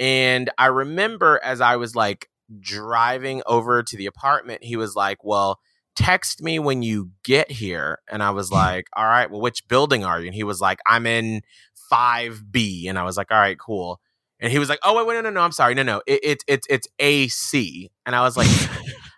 [0.00, 5.22] and I remember as I was like driving over to the apartment, he was like,
[5.22, 5.60] "Well."
[5.98, 7.98] Text me when you get here.
[8.08, 10.26] And I was like, all right, well, which building are you?
[10.26, 11.42] And he was like, I'm in
[11.92, 12.88] 5B.
[12.88, 14.00] And I was like, all right, cool.
[14.40, 15.74] And he was like, oh, wait, wait, no, no, no, I'm sorry.
[15.74, 17.90] No, no, it, it, it, it's AC.
[18.06, 18.46] And I was like,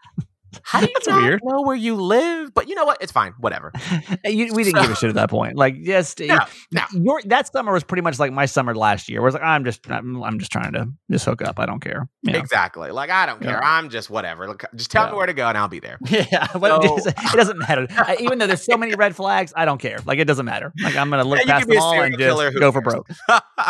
[0.62, 1.40] how do you not weird.
[1.44, 2.52] know where you live?
[2.54, 2.98] But you know what?
[3.00, 3.32] It's fine.
[3.38, 3.72] Whatever.
[4.24, 5.56] You- we didn't give a shit at that point.
[5.56, 6.38] Like, just No,
[6.72, 6.82] no.
[6.92, 9.20] your that summer was pretty much like my summer last year.
[9.20, 11.58] Where it's like I'm just I'm, I'm just trying to just hook up.
[11.58, 12.08] I don't care.
[12.22, 12.38] You know?
[12.38, 12.90] Exactly.
[12.90, 13.52] Like, I don't care.
[13.52, 13.60] Yeah.
[13.62, 14.46] I'm just whatever.
[14.48, 15.12] Look, Just tell Yeah.
[15.12, 15.98] me where to go and I'll be there.
[16.10, 17.86] Yeah, but So- it, doesn't- matter.
[17.90, 19.98] I- even though there's so many red flags, I don't care.
[20.04, 20.72] Like it doesn't matter.
[20.82, 23.08] Like I'm gonna look Yeah, past them all and just go for broke.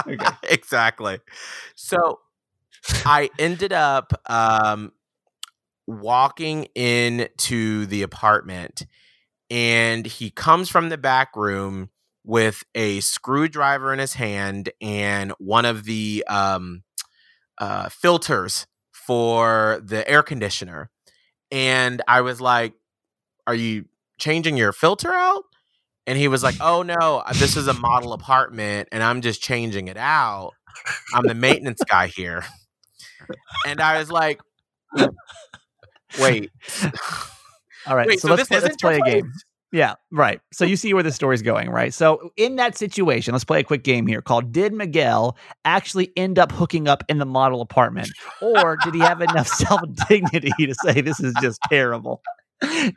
[0.07, 0.27] Okay.
[0.45, 1.19] exactly.
[1.75, 2.21] So
[3.05, 4.93] I ended up um,
[5.91, 8.87] walking into the apartment,
[9.51, 11.91] and he comes from the back room
[12.25, 16.83] with a screwdriver in his hand and one of the um,
[17.59, 20.91] uh, filters for the air conditioner.
[21.51, 22.75] And I was like,
[23.47, 23.87] Are you
[24.19, 25.45] changing your filter out?
[26.07, 29.89] And he was like, Oh no, this is a model apartment and I'm just changing
[29.89, 30.53] it out.
[31.15, 32.45] I'm the maintenance guy here.
[33.67, 34.41] And I was like,
[36.19, 36.51] Wait.
[37.87, 39.33] All right, Wait, so, so let's, play, let's play a game.
[39.73, 40.41] Yeah, right.
[40.53, 41.95] So you see where the story's going, right?
[41.95, 46.39] So in that situation, let's play a quick game here called Did Miguel actually end
[46.39, 48.11] up hooking up in the model apartment?
[48.43, 52.21] Or did he have enough self dignity to say this is just terrible?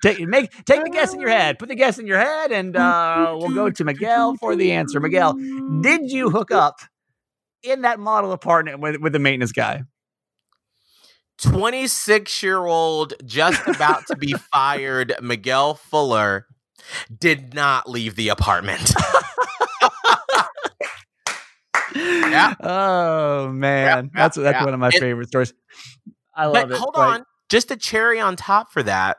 [0.04, 1.58] Take make take the guess in your head.
[1.58, 5.00] Put the guess in your head, and uh, we'll go to Miguel for the answer.
[5.00, 5.34] Miguel,
[5.82, 6.80] did you hook up
[7.62, 9.84] in that model apartment with, with the maintenance guy?
[11.44, 16.48] 26 year old, just about to be fired, Miguel Fuller
[17.20, 18.94] did not leave the apartment.
[21.96, 22.56] Yeah.
[22.60, 24.64] Oh man, Yeah, that's that's yeah.
[24.66, 25.54] one of my And- favorite stories.
[26.36, 26.78] I love but it.
[26.78, 29.18] hold Like, on, just a cherry on top for that.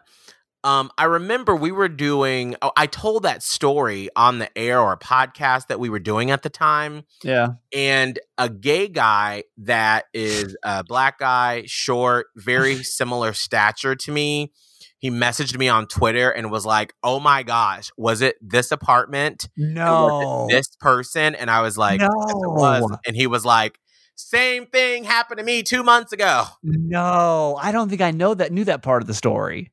[0.64, 2.56] Um, I remember we were doing.
[2.62, 6.30] Oh, I told that story on the air or a podcast that we were doing
[6.30, 7.48] at the time, Yeah.
[7.72, 14.52] and a gay guy that is a black guy, short, very similar stature to me.
[14.98, 19.50] He messaged me on Twitter and was like, "Oh my gosh, was it this apartment?
[19.58, 20.46] No.
[20.48, 22.06] this person?" And I was like, no.
[22.06, 23.78] "Yes, it was." And he was like,
[24.14, 28.50] "Same thing happened to me two months ago." No, I don't think I know that
[28.50, 29.72] knew that part of the story.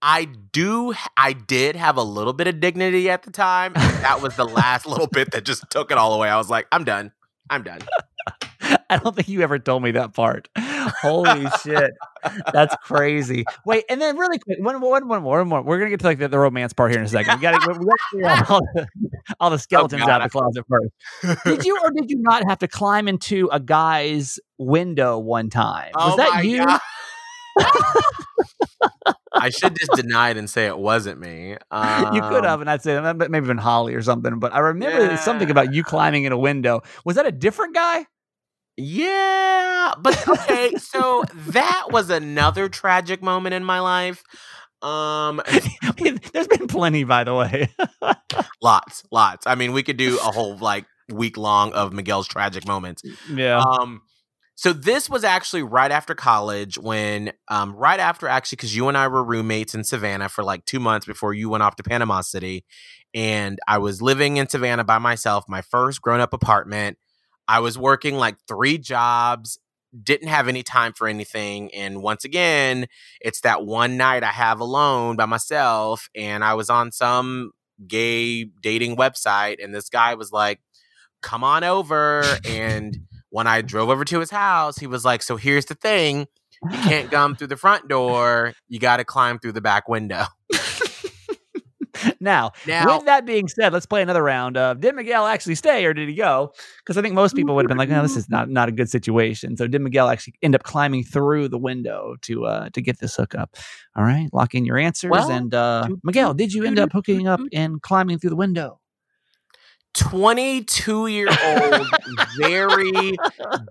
[0.00, 0.94] I do.
[1.16, 3.72] I did have a little bit of dignity at the time.
[3.74, 6.28] that was the last little bit that just took it all away.
[6.28, 7.12] I was like, I'm done.
[7.50, 7.80] I'm done.
[8.90, 10.48] I don't think you ever told me that part.
[10.56, 11.92] Holy shit.
[12.52, 13.44] That's crazy.
[13.64, 15.62] Wait, and then really quick, one, one, one more, one more.
[15.62, 17.36] We're gonna get to like the, the romance part here in a second.
[17.36, 18.86] We gotta, we gotta clear all the,
[19.40, 20.10] all the oh, skeletons God.
[20.10, 21.44] out of the closet first.
[21.44, 25.92] Did you or did you not have to climb into a guy's window one time?
[25.94, 26.66] Was oh that you?
[29.40, 31.50] I should just deny it and say it wasn't me.
[31.50, 34.38] you could Um, have, and I'd say that maybe been Holly or something.
[34.38, 36.82] But I remember there's something about you climbing in a window.
[37.04, 38.06] Was that a different guy?
[38.76, 40.72] Yeah, but okay.
[40.78, 44.22] so that was another tragic moment in my life.
[44.82, 45.42] Um,
[46.32, 47.68] There's been plenty, by the way.
[48.62, 49.46] lots, lots.
[49.46, 53.02] I mean, we could do a whole like week long of Miguel's tragic moments.
[53.28, 53.58] yeah.
[53.60, 54.02] Um,
[54.58, 58.98] so this was actually right after college when, um, right after actually, because you and
[58.98, 62.22] I were roommates in Savannah for like two months before you went off to Panama
[62.22, 62.64] City,
[63.14, 66.98] and I was living in Savannah by myself, my first grown up apartment.
[67.46, 69.60] I was working like three jobs,
[70.02, 72.86] didn't have any time for anything, and once again,
[73.20, 77.52] it's that one night I have alone by myself, and I was on some
[77.86, 80.58] gay dating website, and this guy was like,
[81.22, 82.98] "Come on over," and
[83.30, 86.26] when I drove over to his house, he was like, So here's the thing
[86.70, 90.24] you can't come through the front door, you got to climb through the back window.
[92.20, 95.84] now, Now, with that being said, let's play another round of did Miguel actually stay
[95.84, 96.52] or did he go?
[96.78, 98.72] Because I think most people would have been like, no, this is not not a
[98.72, 99.56] good situation.
[99.56, 103.16] So did Miguel actually end up climbing through the window to uh to get this
[103.16, 103.56] hookup?
[103.96, 105.10] All right, lock in your answers.
[105.10, 108.80] Well, and uh Miguel, did you end up hooking up and climbing through the window?
[109.98, 111.86] 22 year old,
[112.36, 113.16] very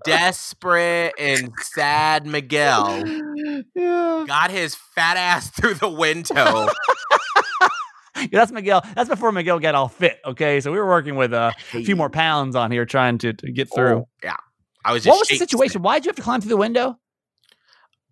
[0.04, 3.02] desperate and sad Miguel
[3.74, 4.24] yeah.
[4.26, 6.68] got his fat ass through the window.
[8.16, 8.84] Yeah, that's Miguel.
[8.94, 10.18] That's before Miguel got all fit.
[10.26, 13.32] Okay, so we were working with uh, a few more pounds on here trying to,
[13.32, 13.98] to get through.
[13.98, 14.36] Oh, yeah.
[14.84, 15.82] I was just what was the situation?
[15.82, 16.98] Why did you have to climb through the window?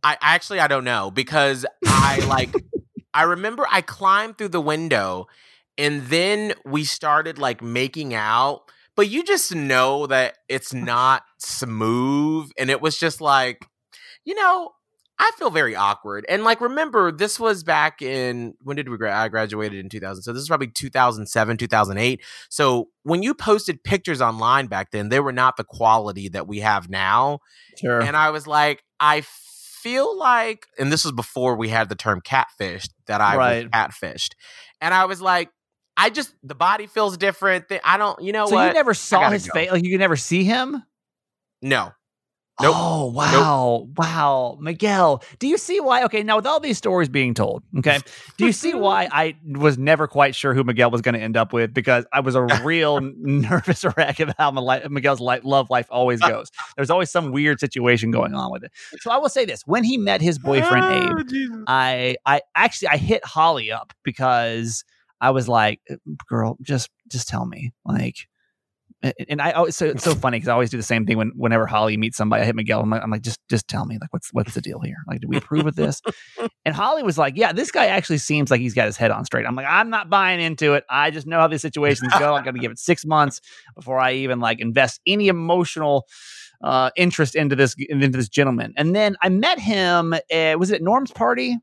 [0.03, 2.55] I actually I don't know because I like
[3.15, 5.27] I remember I climbed through the window
[5.79, 8.63] and then we started like making out,
[8.97, 13.67] but you just know that it's not smooth and it was just like
[14.25, 14.71] you know,
[15.21, 16.27] I feel very awkward.
[16.29, 20.23] And like remember this was back in when did we gra- I graduated in 2000.
[20.23, 22.21] So this is probably 2007, 2008.
[22.51, 26.59] So when you posted pictures online back then, they were not the quality that we
[26.59, 27.39] have now.
[27.81, 28.03] Sure.
[28.03, 32.21] And I was like, I feel like, and this was before we had the term
[32.21, 33.65] catfished, that I Right.
[33.65, 34.31] was catfished.
[34.81, 35.51] And I was like,
[35.97, 37.67] I just, the body feels different.
[37.85, 38.69] I don't, you know so what?
[38.69, 39.53] you never saw his go.
[39.55, 39.71] face?
[39.71, 40.83] Like you could never see him?
[41.63, 41.93] no.
[42.59, 42.75] Nope.
[42.75, 45.23] Oh wow, wow, Miguel.
[45.39, 46.05] Do you see why?
[46.05, 47.99] Okay, now with all these stories being told, okay,
[48.39, 51.37] do you see why I was never quite sure who Miguel was going to end
[51.37, 51.75] up with?
[51.75, 56.19] Because I was a real nervous wreck of how li- Miguel's li- love life always
[56.27, 56.51] goes.
[56.77, 58.73] There's always some weird situation going on with it.
[59.01, 61.65] So I will say this: when he met his boyfriend ah, Abe, Oh, Jesus.
[61.67, 64.83] I I actually I hit Holly up because
[65.21, 65.97] I was like, "Uh,
[66.29, 67.73] girl, just just tell me.
[67.85, 68.17] Like
[69.03, 71.33] and I always so it's so funny because I always do the same thing when
[71.37, 72.43] whenever Holly meets somebody.
[72.43, 72.81] I hit Miguel.
[72.81, 74.97] I'm like, I'm like, just just tell me like what's what's the deal here?
[75.07, 76.01] Like, do we approve of this?
[76.65, 79.25] and Holly was like, yeah, this guy actually seems like he's got his head on
[79.25, 79.47] straight.
[79.47, 80.85] I'm like, I'm not buying into it.
[80.89, 82.35] I just know how these situations go.
[82.35, 83.41] I'm gonna give it six months
[83.75, 86.07] before I even like invest any emotional
[86.63, 88.73] uh interest into this into this gentleman.
[88.77, 90.15] And then I met him.
[90.15, 91.59] Uh, was it at Norm's party?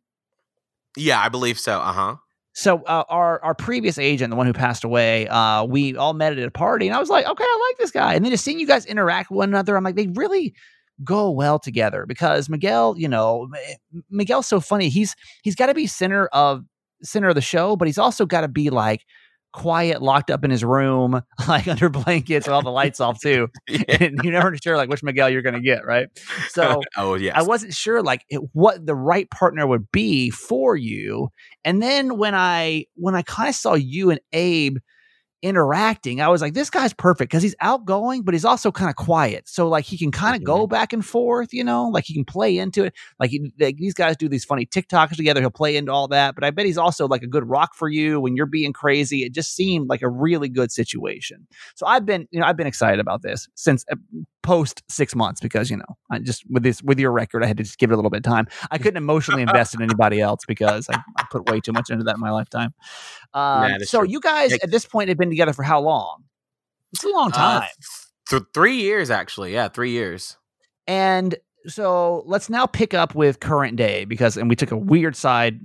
[0.96, 1.80] Yeah, I believe so.
[1.80, 2.16] Uh huh.
[2.54, 6.38] So uh, our our previous agent, the one who passed away, uh, we all met
[6.38, 8.14] at a party, and I was like, okay, I like this guy.
[8.14, 10.54] And then just seeing you guys interact with one another, I'm like, they really
[11.04, 13.50] go well together because Miguel, you know,
[14.12, 14.90] Miguel's so funny.
[14.90, 16.64] He's he's got to be center of
[17.02, 19.02] center of the show, but he's also got to be like
[19.54, 23.48] quiet, locked up in his room, like under blankets with all the lights off too.
[23.88, 26.08] and you're never sure like which Miguel you're gonna get, right?
[26.50, 27.34] So oh yes.
[27.38, 31.30] I wasn't sure like it, what the right partner would be for you.
[31.64, 34.78] And then when I when I kind of saw you and Abe
[35.44, 38.96] interacting, I was like, this guy's perfect because he's outgoing, but he's also kind of
[38.96, 39.48] quiet.
[39.48, 42.26] So like he can kind of go back and forth, you know, like he can
[42.26, 42.94] play into it.
[43.20, 45.42] Like, he, like these guys do these funny TikToks together.
[45.42, 46.34] He'll play into all that.
[46.34, 49.24] But I bet he's also like a good rock for you when you're being crazy.
[49.24, 51.46] It just seemed like a really good situation.
[51.76, 53.96] So I've been, you know, I've been excited about this since uh,
[54.44, 57.58] post six months because you know I just with this with your record I had
[57.58, 58.48] to just give it a little bit of time.
[58.70, 62.04] I couldn't emotionally invest in anybody else because I, I put way too much into
[62.04, 62.74] that in my lifetime.
[63.34, 64.10] Um, is so true.
[64.10, 66.24] you guys at this point have been together for how long?
[66.92, 67.70] It's a long Uh, time.
[68.30, 69.54] th- three years actually.
[69.54, 70.38] Yeah, three years.
[70.86, 71.36] And
[71.68, 75.60] so let's now pick up with current day because and we took a weird side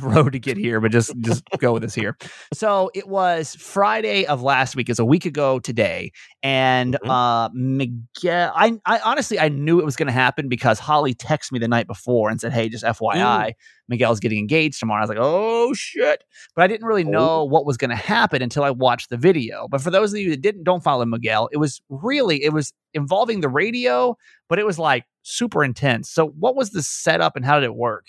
[0.00, 2.16] road to get here, but just just go with us here.
[2.52, 6.12] So it was Friday of last week, is a week ago today.
[6.42, 7.08] And Mhm.
[7.10, 11.58] uh Miguel I I honestly I knew it was gonna happen because Holly texted me
[11.58, 13.54] the night before and said, Hey, just FYI,
[13.88, 15.00] Miguel's getting engaged tomorrow.
[15.00, 16.22] I was like, oh shit.
[16.54, 19.66] But I didn't really know what was gonna happen until I watched the video.
[19.70, 22.74] But for those of you that didn't don't follow Miguel, it was really it was
[22.92, 24.14] involving the radio
[24.50, 26.10] but it was like super intense.
[26.10, 28.06] So, what was the setup and how did it work?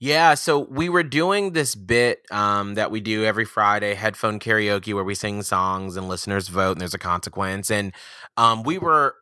[0.00, 4.94] Yeah, so we were doing this bit um, that we do every Friday, headphone karaoke,
[4.94, 7.68] where we sing songs and listeners vote, and there's a consequence.
[7.68, 7.92] And
[8.36, 9.16] um, we were,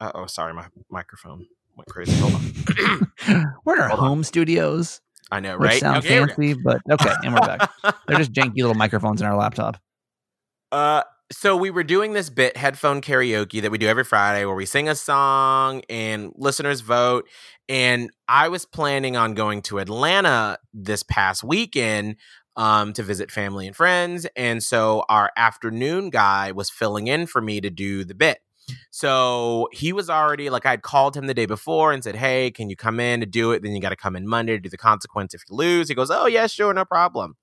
[0.00, 2.12] uh oh, sorry, my microphone went crazy.
[2.16, 4.06] Hold on, We're in our Hold on.
[4.08, 5.78] home studios, I know, right?
[5.78, 6.34] sound Okay, here we go.
[6.34, 7.70] fancy, but okay, and we're back.
[8.08, 9.76] They're just janky little microphones in our laptop.
[10.72, 14.54] Uh, so we were doing this bit headphone karaoke that we do every Friday where
[14.54, 17.28] we sing a song and listeners vote.
[17.68, 22.16] And I was planning on going to Atlanta this past weekend
[22.56, 24.26] um, to visit family and friends.
[24.36, 28.38] And so our afternoon guy was filling in for me to do the bit.
[28.90, 32.70] So he was already like I'd called him the day before and said, "Hey, can
[32.70, 33.62] you come in to do it?
[33.62, 35.94] Then you got to come in Monday to do the consequence if you lose." He
[35.94, 37.36] goes, "Oh yeah, sure, no problem."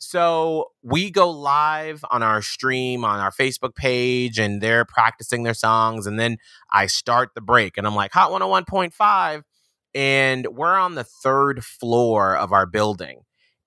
[0.00, 5.54] So we go live on our stream on our Facebook page, and they're practicing their
[5.54, 6.06] songs.
[6.06, 6.38] And then
[6.70, 9.42] I start the break, and I'm like, Hot 101.5.
[9.94, 13.22] And we're on the third floor of our building,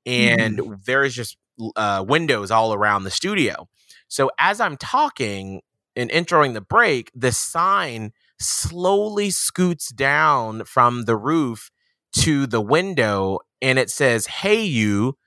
[0.06, 1.38] and there's just
[1.76, 3.68] uh, windows all around the studio.
[4.08, 5.62] So as I'm talking
[5.96, 11.70] and introing the break, the sign slowly scoots down from the roof
[12.14, 15.18] to the window, and it says, Hey, you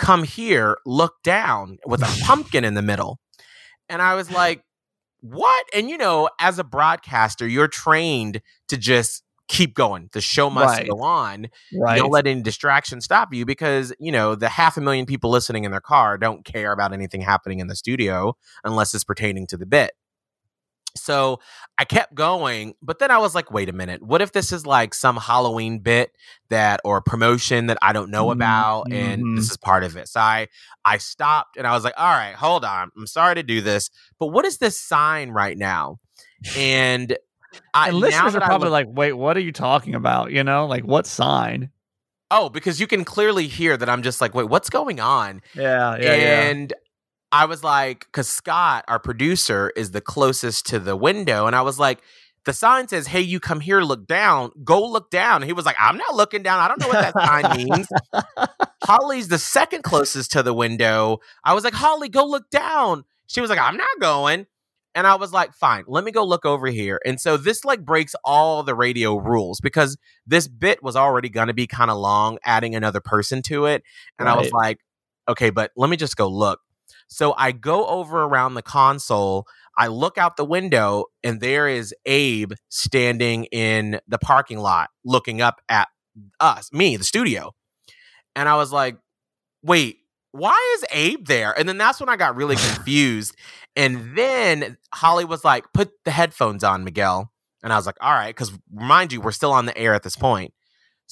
[0.00, 3.20] come here, look down with a pumpkin in the middle.
[3.88, 4.62] And I was like,
[5.20, 5.66] what?
[5.74, 10.08] And you know, as a broadcaster, you're trained to just keep going.
[10.12, 10.88] The show must Right.
[10.88, 11.48] go on.
[11.76, 11.98] Right.
[11.98, 15.64] Don't let any distraction stop you because, you know, the half a million people listening
[15.64, 19.56] in their car don't care about anything happening in the studio unless it's pertaining to
[19.56, 19.90] the bit.
[20.96, 21.40] So
[21.78, 24.02] I kept going, but then I was like, wait a minute.
[24.02, 26.12] What if this is like some Halloween bit
[26.50, 29.36] that or promotion that I don't know Mhm, about and mhm.
[29.36, 30.08] this is part of it.
[30.08, 30.48] So I
[30.84, 32.90] I stopped and I was like, all right, hold on.
[32.96, 35.98] I'm sorry to do this, but what is this sign right now?
[36.56, 37.16] And
[37.74, 40.30] I and listeners are probably look- like, wait, what are you talking about?
[40.32, 41.70] You know, like what sign?
[42.32, 45.42] oh, because you can clearly hear that I'm just like, wait, what's going on?
[45.56, 45.96] Yeah,
[46.50, 46.72] and
[47.32, 51.46] I was like, because Scott, our producer, is the closest to the window.
[51.46, 52.00] And I was like,
[52.44, 55.36] the sign says, Hey, you come here, look down, go look down.
[55.36, 56.58] And he was like, I'm not looking down.
[56.58, 57.88] I don't know what that sign means.
[58.84, 61.18] Holly's the second closest to the window.
[61.44, 63.04] I was like, Holly, go look down.
[63.26, 64.46] She was like, I'm not going.
[64.94, 66.98] And I was like, fine, let me go look over here.
[67.06, 71.46] And so this like breaks all the radio rules because this bit was already going
[71.46, 73.84] to be kind of long, adding another person to it.
[74.18, 74.80] And I was like,
[75.28, 76.60] okay, but let me just go look.
[77.10, 79.46] So I go over around the console.
[79.76, 85.40] I look out the window, and there is Abe standing in the parking lot looking
[85.40, 85.88] up at
[86.38, 87.52] us, me, the studio.
[88.36, 88.96] And I was like,
[89.62, 89.98] wait,
[90.32, 91.58] why is Abe there?
[91.58, 93.34] And then that's when I got really confused.
[93.76, 97.32] and then Holly was like, put the headphones on, Miguel.
[97.62, 100.02] And I was like, all right, because mind you, we're still on the air at
[100.02, 100.54] this point.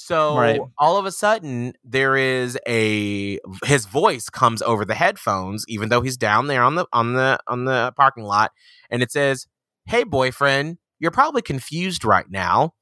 [0.01, 0.61] So Right.
[0.79, 6.03] all of a sudden, there is a his voice comes over the headphones, even though
[6.03, 8.53] he's down there on the on the on the parking lot,
[8.91, 9.47] and it says,
[9.87, 12.75] "Hey, boyfriend, you're probably confused right now."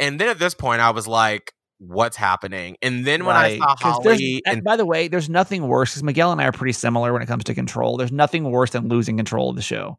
[0.00, 3.46] And then at this point, I was like, "What's happening?" And then when Right.
[3.62, 6.52] I saw Holly, and by the way, there's nothing worse because Miguel and I are
[6.52, 7.96] pretty similar when it comes to control.
[7.96, 9.98] There's nothing worse than losing control of the show.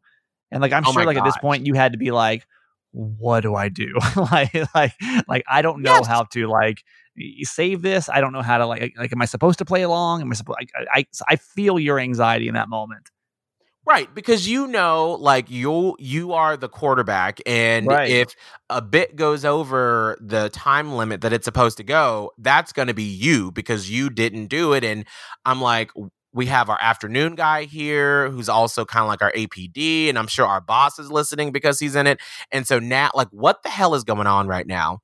[0.52, 2.46] And like I'm Oh sure, like at this point, you had to be like,
[2.96, 3.94] "What do I do?"
[4.32, 4.92] like, like,
[5.28, 6.06] like I don't know Yes.
[6.06, 6.82] how to like
[7.42, 8.08] save this.
[8.08, 10.22] I don't know how to like, like, am I supposed to play along?
[10.22, 10.58] Am I supposed?
[10.60, 13.10] I, I, I feel your anxiety in that moment.
[13.88, 18.10] Right, because you know, like you you are the quarterback, and Right.
[18.10, 18.34] if
[18.68, 22.94] a bit goes over the time limit that it's supposed to go, that's going to
[22.94, 24.82] be you because you didn't do it.
[24.82, 25.04] And
[25.44, 25.92] I'm like,
[26.36, 30.28] we have our afternoon guy here who's also kind of like our APD, and I'm
[30.28, 32.20] sure our boss is listening because he's in it.
[32.52, 35.00] And so now, like, what the hell is going on right now?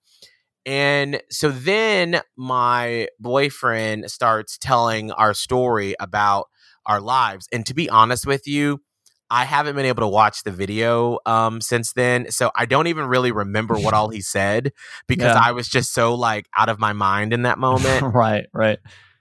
[0.64, 6.49] And so then my boyfriend starts telling our story about
[6.87, 7.49] our lives.
[7.53, 8.80] And to be honest with you,
[9.30, 12.30] I haven't been able to watch the video um, since then.
[12.30, 14.72] So I don't even really remember what all he said
[15.09, 15.41] because Yeah.
[15.43, 18.12] I was just so like out of my mind in that moment.
[18.14, 18.78] right, right.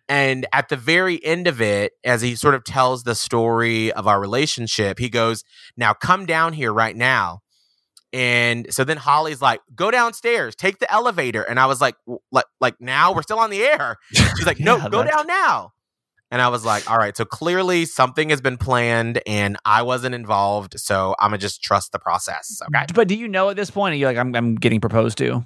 [0.10, 4.08] And at the very end of it, as he sort of tells the story of
[4.08, 5.44] our relationship, he goes,
[5.78, 7.40] Now come down here right now.
[8.14, 11.44] And so then Holly's like, Go downstairs, take the elevator.
[11.44, 11.96] And I was like,
[12.32, 13.96] Like, like now we're still on the air.
[14.14, 15.72] She's like, No, Yeah, go that's- down now.
[16.30, 20.16] And I was like, All right, so clearly something has been planned and I wasn't
[20.16, 20.78] involved.
[20.80, 22.62] So I'm going to just trust the process.
[22.68, 22.86] Okay.
[22.94, 23.94] But do you know at this point?
[23.94, 25.46] Are you like, I'm, I'm getting proposed to?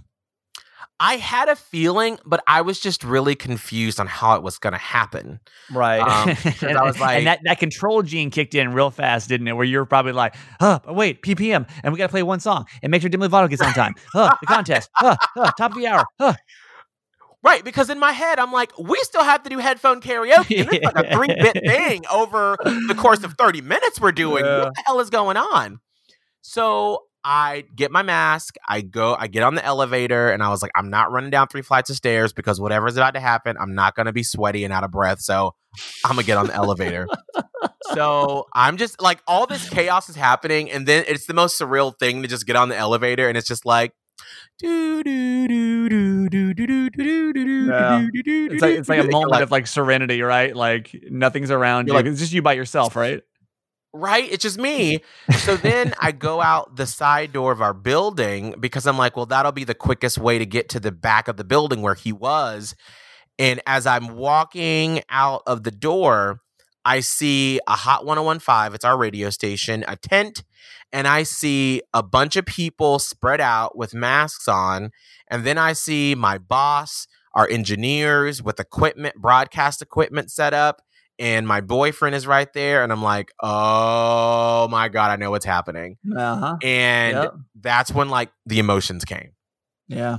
[0.99, 4.71] I had a feeling, but I was just really confused on how it was going
[4.73, 5.39] to happen.
[5.71, 5.99] Right.
[5.99, 6.29] Um,
[6.61, 9.53] and, I was like- and that, that control gene kicked in real fast, didn't it?
[9.53, 12.91] Where you're probably like, oh, wait, PPM, and we got to play one song and
[12.91, 13.93] make sure Demi Lovato gets on time.
[14.13, 14.89] Oh, the contest.
[15.01, 16.05] Oh, oh, top of the hour.
[16.19, 16.33] Oh.
[17.43, 20.61] Right, because in my head, I'm like, we still have to do headphone karaoke.
[20.61, 24.43] And it's like a three bit thing over the course of 30 minutes we're doing.
[24.43, 24.63] Yeah.
[24.63, 25.79] What the hell is going on?
[26.41, 30.61] So I get my mask, I go, I get on the elevator, and I was
[30.61, 33.73] like, I'm not running down three flights of stairs because whatever's about to happen, I'm
[33.73, 35.21] not going to be sweaty and out of breath.
[35.21, 35.55] So
[36.05, 37.07] I'm going to get on the elevator.
[37.93, 40.71] So I'm just like, all this chaos is happening.
[40.71, 43.47] And then it's the most surreal thing to just get on the elevator, and it's
[43.47, 43.93] just like,
[44.59, 48.07] do do do do do do do do do Yeah.
[48.13, 50.55] do do It's like it's like a moment of like serenity, right?
[50.55, 51.93] Like nothing's around you.
[51.93, 53.21] Like- it's just you by yourself, right?
[53.95, 54.29] Right?
[54.31, 54.99] It's just me.
[55.37, 59.25] So then I go out the side door of our building because I'm like, well,
[59.25, 62.11] that'll be the quickest way to get to the back of the building where he
[62.11, 62.75] was.
[63.39, 66.41] And as I'm walking out of the door,
[66.83, 70.43] I see a Hot 1015, it's our radio station, a tent,
[70.93, 74.91] and I see a bunch of people spread out with masks on.
[75.29, 80.81] And then I see my boss, our engineers with equipment, broadcast equipment set up,
[81.20, 82.84] and my boyfriend is right there.
[82.84, 85.97] And I'm like, oh my God, I know what's happening.
[86.16, 86.57] Uh huh.
[86.61, 87.34] And Yep.
[87.61, 89.32] that's when like the emotions came.
[89.88, 90.18] Yeah.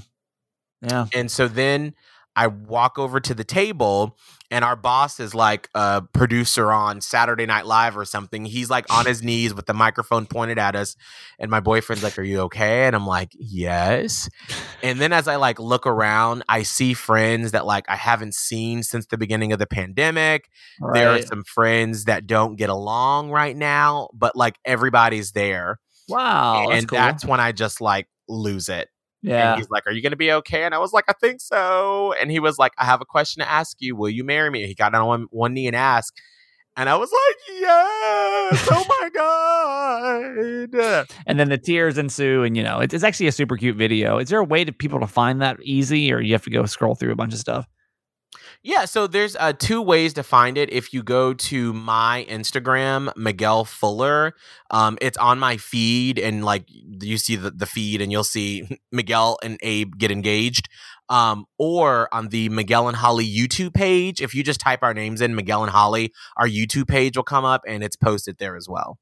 [0.82, 1.06] Yeah.
[1.14, 1.94] And so then
[2.36, 4.18] I walk over to the table,
[4.50, 8.44] and our boss is like a producer on Saturday Night Live or something.
[8.44, 10.96] He's like on his knees with the microphone pointed at us.
[11.38, 12.86] And my boyfriend's like, Are you okay?
[12.86, 14.28] And I'm like, Yes.
[14.82, 18.82] And then as I like look around, I see friends that like I haven't seen
[18.82, 20.50] since the beginning of the pandemic.
[20.92, 25.80] There are some friends that don't get along right now, but like everybody's there.
[26.08, 26.66] Wow.
[26.68, 26.96] That's and cool.
[26.96, 28.88] that's when I just like lose it.
[29.26, 29.52] Yeah.
[29.52, 30.64] And he's like, Are you going to be okay?
[30.64, 32.12] And I was like, I think so.
[32.20, 33.96] And he was like, I have a question to ask you.
[33.96, 34.66] Will you marry me?
[34.66, 36.20] He got on one, one knee and asked.
[36.76, 38.68] And I was like, Yes.
[38.70, 41.06] Oh my God.
[41.26, 44.18] and then the tears ensue, and you know, it's, it's actually a super cute video.
[44.18, 46.66] Is there a way to people to find that easy, or you have to go
[46.66, 47.66] scroll through a bunch of stuff?
[48.62, 50.72] Yeah, so there's uh, two ways to find it.
[50.72, 54.34] If you go to my Instagram, Miguel Fuller,
[54.70, 58.68] um, it's on my feed, and like you see the, the feed, and you'll see
[58.92, 60.68] Miguel and Abe get engaged.
[61.08, 65.20] Um, or on the Miguel and Holly YouTube page, if you just type our names
[65.20, 68.68] in, Miguel and Holly, our YouTube page will come up, and it's posted there as
[68.68, 68.98] well.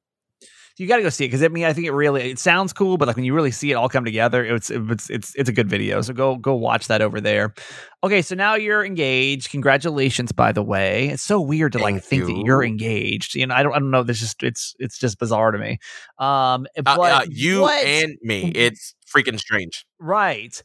[0.77, 2.73] You got to go see it because I mean, I think it really it sounds
[2.73, 5.49] cool, but like when you really see it all come together, it's it's it's it's
[5.49, 6.01] a good video.
[6.01, 7.55] So go go watch that over there.
[8.03, 9.51] Okay, so now you're engaged.
[9.51, 11.09] Congratulations, by the way.
[11.11, 12.43] It's so weird to like Thank think that you.
[12.45, 13.37] you're engaged.
[13.37, 14.03] You know, I don't I don't know.
[14.03, 15.79] This just it's it's just bizarre to me.
[16.19, 17.85] Um, Uh, uh, you what?
[17.85, 19.87] and me, it's freaking strange.
[20.01, 20.61] right.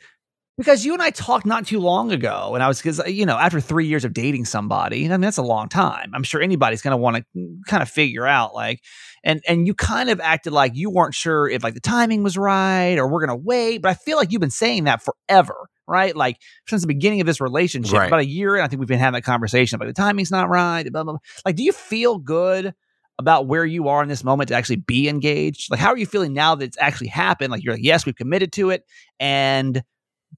[0.59, 3.37] Because you and I talked not too long ago, and I was because you know
[3.37, 6.11] after three years of dating somebody, I mean that's a long time.
[6.13, 7.23] I'm sure anybody's going to want to
[7.67, 8.81] kind of figure out like,
[9.23, 12.37] and and you kind of acted like you weren't sure if like the timing was
[12.37, 13.81] right or we're going to wait.
[13.81, 15.55] But I feel like you've been saying that forever,
[15.87, 16.15] right?
[16.15, 16.37] Like
[16.67, 18.07] since the beginning of this relationship, Right.
[18.07, 20.49] about a year, and I think we've been having that conversation about the timing's not
[20.49, 20.83] right.
[20.83, 21.19] Blah, blah, blah.
[21.45, 22.73] Like, do you feel good?
[23.17, 26.05] About where you are in this moment to actually be engaged, like how are you
[26.05, 27.51] feeling now that it's actually happened?
[27.51, 28.85] Like you're like, yes, we've committed to it,
[29.19, 29.83] and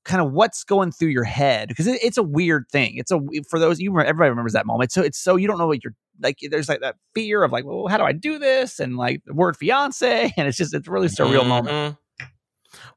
[0.04, 2.94] kind of what's going through your head because it, it's a weird thing.
[2.96, 4.92] It's a for those you remember, everybody remembers that moment.
[4.92, 6.38] So it's so you don't know what you're like.
[6.50, 8.80] There's like that fear of like, well, how do I do this?
[8.80, 11.98] And like the word fiance, and it's just it's really surreal moment.
[11.98, 11.98] Mhm.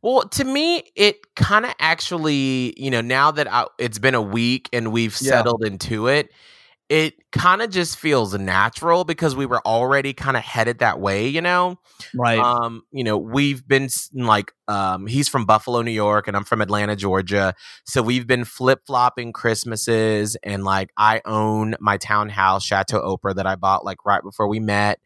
[0.02, 4.22] Well, to me, it kind of actually, you know, now that I, it's been a
[4.22, 5.30] week and we've Yeah.
[5.30, 6.30] settled into it,
[6.88, 11.26] it kind of just feels natural because we were already kind of headed that way,
[11.26, 11.78] you know.
[12.14, 12.38] Right?
[12.38, 16.60] Um, you know, we've been like, um, he's from Buffalo, New York, and I'm from
[16.60, 17.54] Atlanta, Georgia.
[17.86, 23.46] So we've been flip flopping Christmases, and like, I own my townhouse, Chateau Oprah, that
[23.46, 25.00] I bought like right before we met.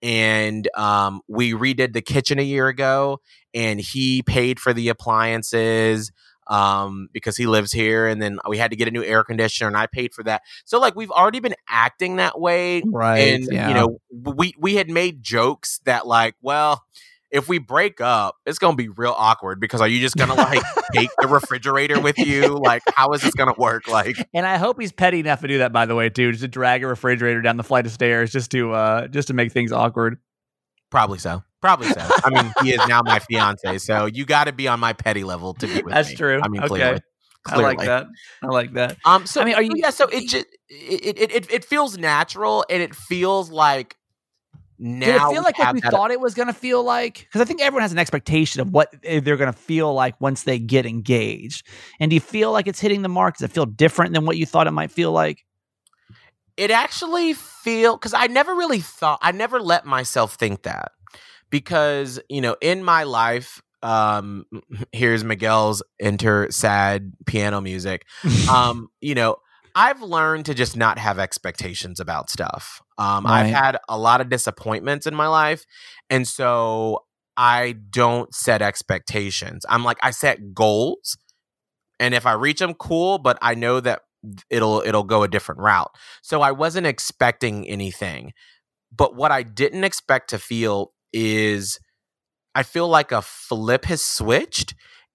[0.00, 3.20] And um, we redid the kitchen a year ago,
[3.52, 6.10] and he paid for the appliances
[6.48, 8.06] um, because he lives here.
[8.06, 10.42] And then we had to get a new air conditioner, and I paid for that.
[10.64, 13.18] So like, we've already been acting that way right?
[13.18, 13.68] and yeah.
[13.68, 16.84] you know we we had made jokes that like well
[17.30, 20.62] if we break up it's gonna be real awkward because are you just gonna like
[20.94, 24.80] take the refrigerator with you like how is this gonna work like and I hope
[24.80, 25.72] he's petty enough to do that.
[25.72, 28.50] By the way, too, just to drag a refrigerator down the flight of stairs just
[28.52, 30.18] to uh just to make things awkward.
[30.90, 34.52] Probably so probably so i mean he is now my fiance so you got to
[34.52, 36.16] be on my petty level to be with That's me.
[36.16, 36.40] true.
[36.42, 36.68] i mean Okay.
[36.68, 37.00] clearly
[37.46, 38.06] I like that.
[38.42, 38.98] I like that.
[39.06, 39.24] Um.
[39.24, 39.88] So I mean, are you- Yeah.
[39.88, 43.96] So it just it it it, it feels natural, and it feels like
[44.78, 47.20] now Did it feel like what we thought it was going to feel like?
[47.20, 50.20] Because I think everyone has an expectation of what eh, they're going to feel like
[50.20, 51.66] once they get engaged.
[52.00, 53.38] And do you feel like it's hitting the mark?
[53.38, 55.44] Does it feel different than what you thought it might feel like?
[56.58, 60.92] It actually feel because I never really thought I never let myself think that.
[61.48, 64.44] Because you know in my life um
[64.92, 68.04] here's Miguel's enter sad piano music.
[68.50, 69.36] Um you know
[69.74, 72.82] I've learned to just not have expectations about stuff.
[72.98, 75.64] Um I've had a lot of disappointments in my life
[76.10, 77.04] and so
[77.36, 79.64] I don't set expectations.
[79.68, 81.16] I'm like I set goals
[82.00, 84.00] and if I reach them cool but I know that
[84.50, 85.90] it'll it'll go a different route
[86.22, 88.32] so I wasn't expecting anything.
[88.96, 91.78] But what I didn't expect to feel is
[92.54, 94.74] I feel like a flip has switched.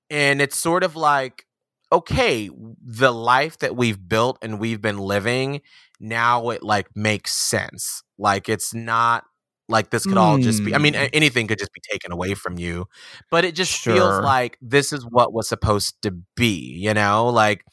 [0.09, 1.45] And it's sort of like,
[1.91, 2.49] okay,
[2.81, 5.61] the life that we've built and we've been living,
[5.99, 8.03] now it like makes sense.
[8.17, 9.23] Like it's not
[9.69, 11.05] like this could all just be, I mean, Hmm.
[11.13, 12.85] anything could just be taken away from you.
[13.31, 17.27] But it just feels like this is what was supposed to be, you know?
[17.27, 17.63] Like,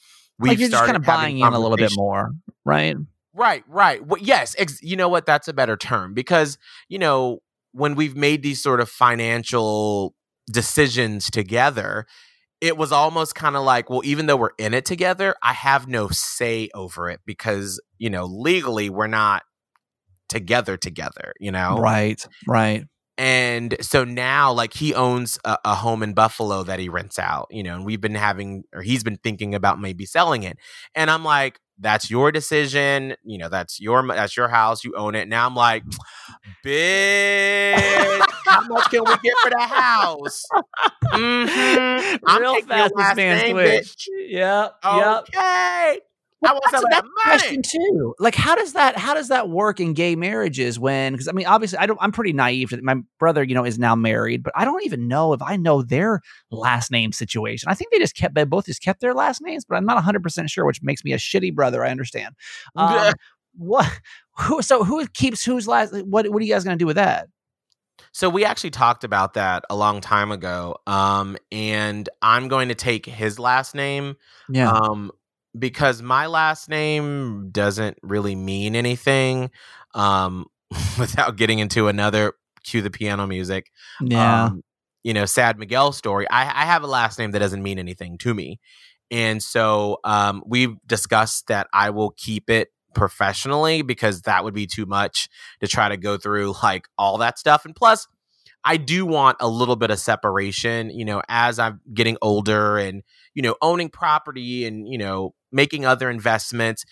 [0.49, 2.31] like you're just kind of buying in a little bit more,
[2.65, 2.97] right?
[3.33, 4.05] Right, right.
[4.05, 5.27] Well, yes, ex- you know what?
[5.27, 7.39] That's a better term because, you know,
[7.73, 10.15] when we've made these sort of financial
[10.51, 12.07] decisions together,
[12.61, 15.87] it was almost kind of like, well, even though we're in it together, I have
[15.89, 19.45] no say over it because, you know, legally we're not
[20.29, 21.79] together together, you know?
[21.79, 22.85] Right, right.
[23.23, 27.49] And so now, like, he owns a, a home in Buffalo that he rents out,
[27.51, 30.57] you know, and we've been having, or he's been thinking about maybe selling it.
[30.95, 33.15] And I'm like, that's your decision.
[33.23, 34.85] You know, that's your, that's your house.
[34.85, 35.29] You own it.
[35.29, 35.83] Now I'm like,
[36.65, 40.43] bitch, how much can we get for the house?
[41.13, 42.17] mm-hmm.
[42.27, 44.09] I'm Real taking your fast, this last name, twitch.
[44.09, 44.31] bitch.
[44.31, 44.77] Yep,
[45.35, 46.01] yep.
[46.43, 46.51] Okay.
[46.51, 47.39] I want That's some a of that money.
[47.39, 48.15] question too.
[48.19, 50.79] Like, how does that how does that work in gay marriages?
[50.79, 51.99] When because I mean, obviously, I don't.
[52.01, 52.73] I'm pretty naive.
[52.83, 55.83] My brother, you know, is now married, but I don't even know if I know
[55.83, 57.69] their last name situation.
[57.69, 59.97] I think they just kept they both just kept their last names, but I'm not
[59.97, 61.85] 100 percent sure, which makes me a shitty brother.
[61.85, 62.35] I understand.
[62.75, 63.13] Um,
[63.57, 64.01] what?
[64.39, 64.63] Who?
[64.63, 65.93] So who keeps whose last?
[65.93, 66.27] What?
[66.31, 67.29] What are you guys gonna do with that?
[68.13, 70.77] So we actually talked about that a long time ago.
[70.87, 74.17] Um, and I'm going to take his last name.
[74.49, 74.71] Yeah.
[74.71, 75.13] Um,
[75.59, 79.51] because my last name doesn't really mean anything.
[79.95, 80.47] Um,
[80.99, 82.35] without getting into another
[82.65, 83.71] cue the piano music.
[84.01, 84.45] yeah.
[84.45, 84.63] Um,
[85.03, 86.29] you know, sad Miguel story.
[86.29, 88.61] I, I have a last name that doesn't mean anything to me.
[89.11, 94.67] And so um, we've discussed that I will keep it professionally because that would be
[94.67, 95.29] too much
[95.61, 97.65] to try to go through like all that stuff.
[97.65, 98.07] And plus,
[98.63, 103.03] I do want a little bit of separation, you know, as I'm getting older and,
[103.35, 106.85] you know, owning property and, you know, making other investments.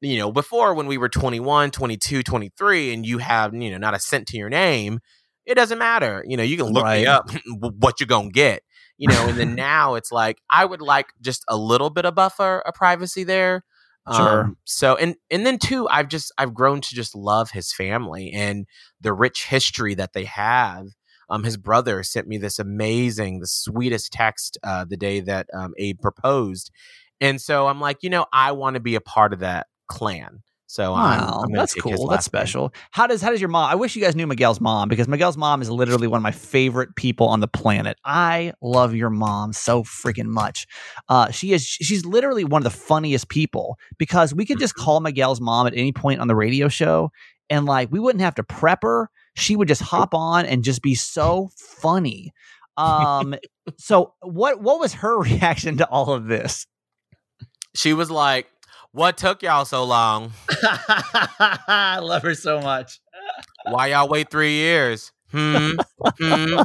[0.00, 3.94] You know, before when we were 21, 22, 23, and you have, you know, not
[3.94, 5.00] a cent to your name,
[5.46, 6.22] it doesn't matter.
[6.26, 6.92] You know, you can look Right.
[6.92, 8.62] me up what you're going to get.
[8.98, 12.14] you know, and then now it's like I would like just a little bit of
[12.14, 13.64] buffer of privacy there.
[14.08, 14.52] Sure.
[14.52, 18.30] Um, so and and then too, I've just I've grown to just love his family
[18.32, 18.66] and
[19.00, 20.88] the rich history that they have.
[21.30, 25.72] Um, his brother sent me this amazing, the sweetest text uh, the day that um,
[25.78, 26.70] Abe proposed,
[27.20, 30.42] and so I'm like, you know, I want to be a part of that clan.
[30.66, 32.08] So I'm, I'm that's cool.
[32.08, 32.30] That's name.
[32.40, 32.74] special.
[32.90, 33.70] How does how does your mom?
[33.70, 36.32] I wish you guys knew Miguel's mom because Miguel's mom is literally one of my
[36.32, 37.96] favorite people on the planet.
[38.04, 40.66] I love your mom so freaking much.
[41.08, 44.82] Uh, she is she's literally one of the funniest people because we could just Mhm.
[44.84, 47.12] call Miguel's mom at any point on the radio show
[47.48, 49.10] and like we wouldn't have to prep her.
[49.34, 52.32] She would just hop on and just be so funny.
[52.76, 53.34] Um,
[53.76, 56.66] so what what was her reaction to all of this?
[57.74, 58.48] She was like,
[58.92, 60.32] "What took y'all so long?
[60.48, 63.00] I love her so much.
[63.66, 65.72] Why y'all wait three years?" Hmm.
[66.20, 66.62] hmm.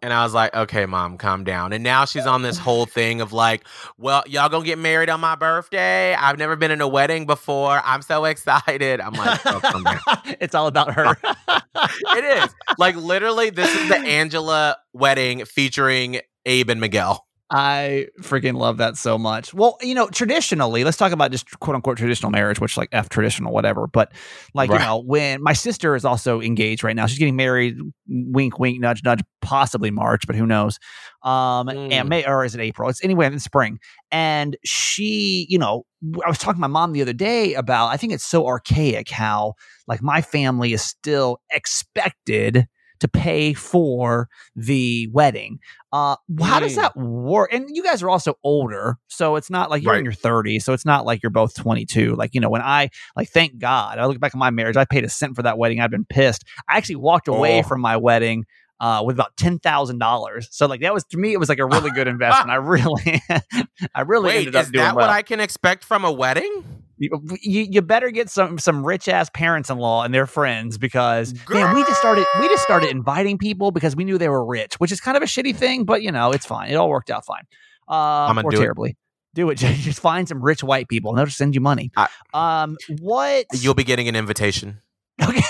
[0.00, 1.74] And I was like, okay, mom, calm down.
[1.74, 3.66] And now she's on this whole thing of like,
[3.98, 6.14] well, y'all gonna get married on my birthday.
[6.14, 7.82] I've never been in a wedding before.
[7.84, 9.02] I'm so excited.
[9.02, 10.00] I'm like, oh, calm down.
[10.40, 11.16] it's all about her.
[12.16, 12.52] It is.
[12.76, 17.24] Like, literally, this is the Angela wedding featuring Abe and Miguel.
[17.50, 19.54] I freaking love that so much.
[19.54, 23.08] Well, you know, traditionally, let's talk about just quote unquote traditional marriage, which like F
[23.08, 23.86] traditional, whatever.
[23.86, 24.12] But
[24.52, 28.58] like, you know, when my sister is also engaged right now, she's getting married, wink,
[28.58, 30.78] wink, nudge, nudge, possibly March, but who knows?
[31.22, 31.92] Um, Mm.
[31.92, 32.88] and May, or is it April?
[32.90, 33.78] It's anyway in spring.
[34.10, 35.84] And she, you know,
[36.24, 39.08] I was talking to my mom the other day about, I think it's so archaic
[39.08, 39.54] how
[39.86, 42.66] like my family is still expected
[43.00, 45.58] to pay for the wedding.
[45.92, 46.76] Uh, how does Mm.
[46.76, 47.52] that work?
[47.52, 50.72] And you guys are also older, so it's not like you're in your 30s, so
[50.72, 52.14] it's not like you're both 22.
[52.16, 54.76] Like you know, when I like, thank God, I look back at my marriage.
[54.76, 55.80] I paid a cent for that wedding.
[55.80, 56.44] I've been pissed.
[56.68, 57.62] I actually walked away Oh.
[57.62, 58.44] from my wedding.
[58.80, 61.58] Uh, with about ten thousand dollars, so like that was to me, it was like
[61.58, 62.48] a really good investment.
[62.48, 63.20] I really,
[63.92, 65.08] I really Wait, ended up is doing that well.
[65.08, 66.62] what I can expect from a wedding?
[66.98, 71.32] You, you better get some some rich ass parents in law and their friends because
[71.48, 74.74] man, we just started we just started inviting people because we knew they were rich,
[74.74, 76.70] which is kind of a shitty thing, but you know it's fine.
[76.70, 77.44] It all worked out fine.
[77.88, 78.60] Um, gonna or do it.
[78.60, 78.96] terribly.
[79.34, 79.54] Do it.
[79.58, 81.90] Just find some rich white people and they'll just send you money.
[81.96, 83.46] I- um, what?
[83.52, 84.80] You'll be getting an invitation.
[85.22, 85.40] Okay.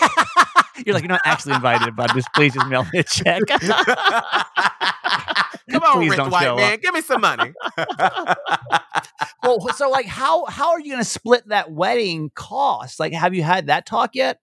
[0.86, 3.42] You're like you're not actually invited, but just please just mail me a check.
[5.70, 7.52] Come on, Please rich white show man, give me some money.
[9.42, 12.98] well, so like how how are you going to split that wedding cost?
[13.00, 14.38] Like, have you had that talk yet?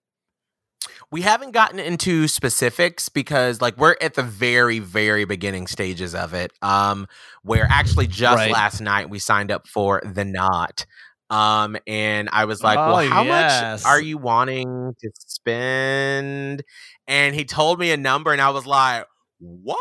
[1.11, 6.33] we haven't gotten into specifics because like we're at the very very beginning stages of
[6.33, 7.07] it um
[7.43, 8.51] where actually just Right.
[8.51, 10.85] last night we signed up for the knot
[11.29, 13.83] um and i was like Oh, well how yes.
[13.83, 16.63] much are you wanting to spend
[17.07, 19.05] and he told me a number and i was like
[19.39, 19.79] what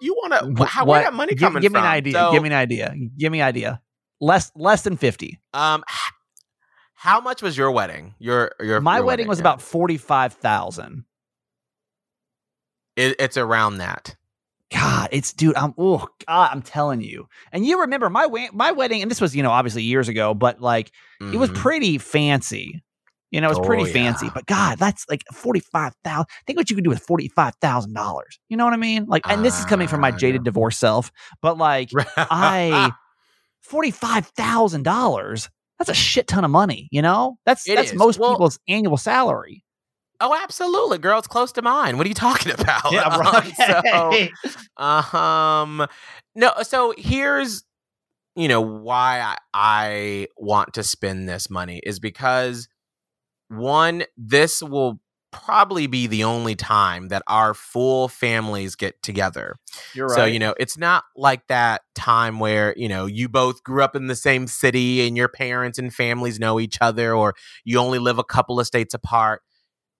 [0.00, 2.12] you want to how where that money Give- coming give, me from an idea.
[2.14, 2.94] So, give me an idea.
[3.18, 3.80] Give me an idea.
[4.20, 5.40] Less less than fifty.
[5.54, 5.82] um
[6.94, 9.42] how much was your wedding your your My your wedding was yeah.
[9.44, 11.04] about forty five thousand.
[12.96, 14.16] it, it's around that
[14.72, 15.56] God, it's dude.
[15.56, 17.26] I'm oh God, I'm telling you.
[17.50, 20.60] And you remember my my wedding, and this was you know obviously years ago, but
[20.60, 21.56] like it was Mhm.
[21.56, 22.82] pretty fancy.
[23.30, 24.28] You know, it's was pretty Oh, fancy.
[24.34, 26.26] But God, that's like forty five thousand.
[26.46, 28.38] Think what you could do with forty five thousand dollars.
[28.48, 29.06] You know what I mean?
[29.06, 31.12] Like, and this is coming from my Ah, jaded divorce self.
[31.40, 32.90] But like, I
[33.60, 35.48] forty five thousand dollars.
[35.78, 36.88] That's a shit ton of money.
[36.90, 37.98] You know, that's It that's is.
[37.98, 39.64] most Well- people's annual salary.
[40.22, 41.18] Oh, absolutely, girl.
[41.18, 41.96] It's close to mine.
[41.96, 42.92] What are you talking about?
[42.92, 44.28] Um,
[44.76, 45.86] so, um,
[46.34, 46.52] no.
[46.62, 47.64] So here's,
[48.36, 52.68] you know, why I, I want to spend this money is because
[53.50, 55.00] one, this will
[55.32, 59.56] probably be the only time that our full families get together.
[59.94, 63.82] You're So, you know, it's not like that time where, you know, you both grew
[63.82, 67.34] up in the same city and your parents and families know each other, or
[67.64, 69.42] you only live a couple of states apart.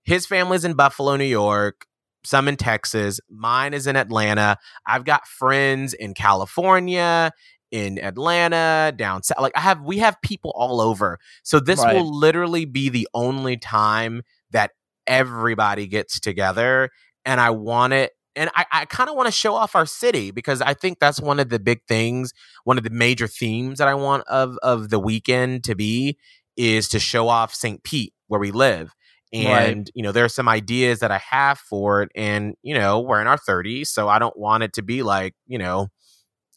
[0.05, 1.87] His family's in Buffalo, New York,
[2.25, 3.21] some in Texas.
[3.31, 4.57] Mine is in Atlanta.
[4.87, 7.31] I've got friends in California,
[7.71, 9.41] in Atlanta, down south.
[9.41, 11.19] Like I have, we have people all over.
[11.43, 11.95] So this Right.
[11.95, 14.73] will literally be the only time that
[15.07, 16.91] everybody gets together.
[17.25, 20.31] And I want it and I, I kind of want to show off our city
[20.31, 22.33] because I think that's one of the big things,
[22.65, 26.17] one of the major themes that I want of of the weekend to be
[26.57, 27.83] is to show off St.
[27.83, 28.95] Pete where we live.
[29.37, 29.77] Right.
[29.77, 33.01] And you know, there are some ideas that I have for it, and you know,
[33.01, 35.89] we're in our 30s, so I don't want it to be like, you know,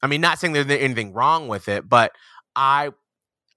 [0.04, 2.12] I mean, not saying there's anything wrong with it, but
[2.56, 2.92] I,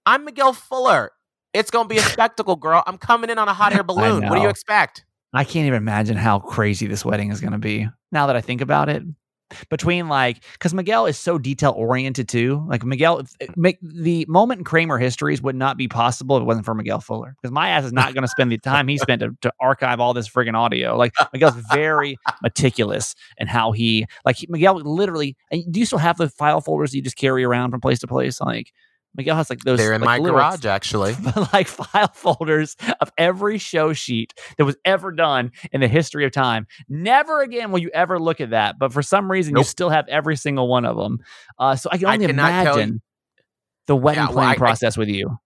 [0.05, 1.11] I'm Miguel Fuller.
[1.53, 2.81] It's gonna be a spectacle, girl.
[2.87, 4.27] I'm coming in on a hot air balloon.
[4.27, 5.05] What do you expect?
[5.33, 7.87] I can't even imagine how crazy this wedding is going to be.
[8.11, 9.03] Now that I think about it,
[9.69, 12.65] between like because Miguel is so detail oriented too.
[12.67, 16.45] Like Miguel, eh, make the moment in Kramer histories would not be possible if it
[16.45, 17.35] wasn't for Miguel Fuller.
[17.41, 19.99] Because my ass is not going to spend the time he spent to, to archive
[19.99, 20.97] all this friggin' audio.
[20.97, 25.35] Like Miguel's very meticulous in how he like he, Miguel literally.
[25.51, 28.41] Do you still have the file folders you just carry around from place to place?
[28.41, 28.71] Like
[29.17, 29.79] Miguel has like those.
[29.79, 31.15] They're in like, my garage, actually.
[31.53, 36.31] like file folders of every show sheet that was ever done in the history of
[36.31, 36.67] time.
[36.87, 38.77] Never again will you ever look at that.
[38.79, 41.19] But for some reason, you still have every single one of them.
[41.57, 43.01] Uh, so I can only you- imagine
[43.87, 45.37] the wedding Yeah, well, planning I- I- process with you.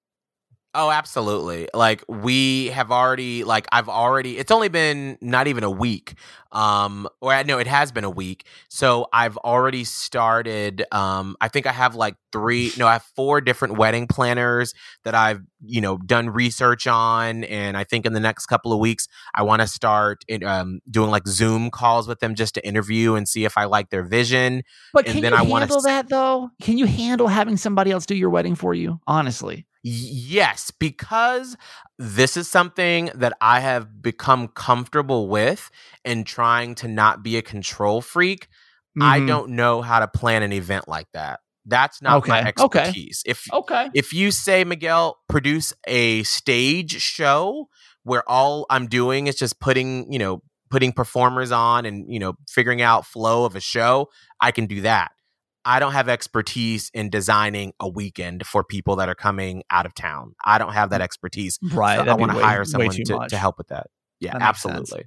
[0.73, 1.67] Oh, absolutely.
[1.73, 6.13] Like we have already like I've already it's only been not even a week.
[6.53, 8.45] Um or no, it has been a week.
[8.69, 13.41] So I've already started um I think I have like 3 no, I have four
[13.41, 18.21] different wedding planners that I've, you know, done research on and I think in the
[18.21, 22.21] next couple of weeks I want to start in, um doing like Zoom calls with
[22.21, 24.63] them just to interview and see if I like their vision.
[24.93, 26.49] But and can then you I wanna handle that though?
[26.61, 29.01] Can you handle having somebody else do your wedding for you?
[29.05, 29.65] Honestly.
[29.83, 31.57] Yes, because
[31.97, 35.71] this is something that I have become comfortable with
[36.05, 38.47] and trying to not be a control freak.
[38.99, 39.27] I Mhm.
[39.27, 41.39] don't know how to plan an event like that.
[41.65, 42.85] That's not my Okay, okay.
[42.85, 43.23] expertise.
[43.25, 43.89] If Okay.
[43.93, 47.67] if you say Miguel produce a stage show
[48.03, 52.33] where all I'm doing is just putting, you know, putting performers on and, you know,
[52.49, 54.09] figuring out flow of a show,
[54.39, 55.11] I can do that.
[55.65, 59.93] I don't have expertise in designing a weekend for people that are coming out of
[59.93, 60.35] town.
[60.43, 61.59] I don't have that mm, expertise.
[61.61, 61.97] Right.
[61.97, 63.87] So I want to hire someone to, to help with that.
[64.19, 65.05] Yeah, That absolutely.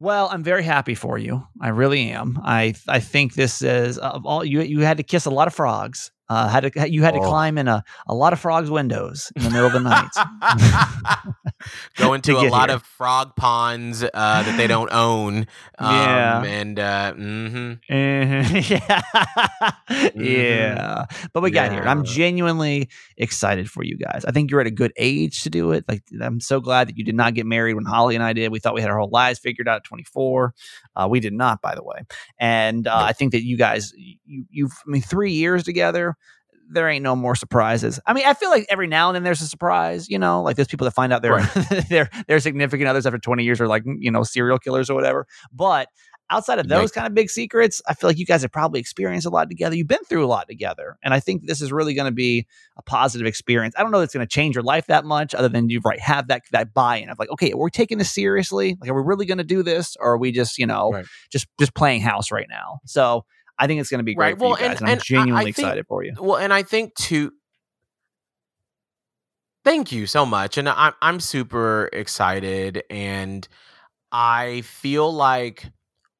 [0.00, 1.46] Well, I'm very happy for you.
[1.60, 2.40] I really am.
[2.42, 5.54] I I think this is of all you you had to kiss a lot of
[5.54, 6.10] frogs.
[6.28, 7.28] Uh, had to you had to Oh.
[7.28, 10.08] climb in a, a lot of frogs' windows in the middle of the night.
[11.96, 12.76] Go into a lot here.
[12.76, 15.46] of frog ponds uh, that they don't own.
[15.78, 16.42] Um, Yeah.
[16.44, 17.80] And uh, mhm.
[17.90, 18.80] Mhm.
[19.90, 21.04] yeah, yeah.
[21.32, 21.82] But we got here.
[21.82, 22.12] I'm Mm-hmm.
[22.14, 24.24] Genuinely excited for you guys.
[24.26, 25.84] I think you're at a good age to do it.
[25.88, 28.50] Like I'm so glad that you did not get married when Holly and I did.
[28.50, 30.54] We thought we had our whole lives figured out at 24.
[30.96, 31.98] Uh, we did not, by the way.
[32.38, 36.16] And uh, I think that you guys, you, you've, I mean, three years together.
[36.70, 38.00] There ain't no more surprises.
[38.06, 40.56] I mean, I feel like every now and then there's a surprise, you know, like
[40.56, 41.40] there's people that find out their
[41.90, 45.26] their their significant others after 20 years are like, you know, serial killers or whatever.
[45.52, 45.88] But
[46.30, 46.78] outside of Right.
[46.78, 49.50] those kind of big secrets, I feel like you guys have probably experienced a lot
[49.50, 49.76] together.
[49.76, 50.96] You've been through a lot together.
[51.04, 52.46] And I think this is really going to be
[52.78, 53.74] a positive experience.
[53.76, 55.84] I don't know if it's going to change your life that much, other than you've
[55.84, 58.78] right have that that buy-in of like, okay, we're taking this seriously.
[58.80, 59.94] Like, are we really going to do this?
[60.00, 61.04] Or are we just, you know, Right.
[61.30, 62.78] just just playing house right now?
[62.86, 63.26] So
[63.62, 64.38] I think it's going to be great Right.
[64.38, 64.80] for Well, you guys.
[64.80, 66.14] and- And, I'm and I- I genuinely think- excited for you.
[66.18, 67.32] Well, and I think too.
[69.64, 73.46] Thank you so much, and I'm I'm super excited, and
[74.10, 75.70] I feel like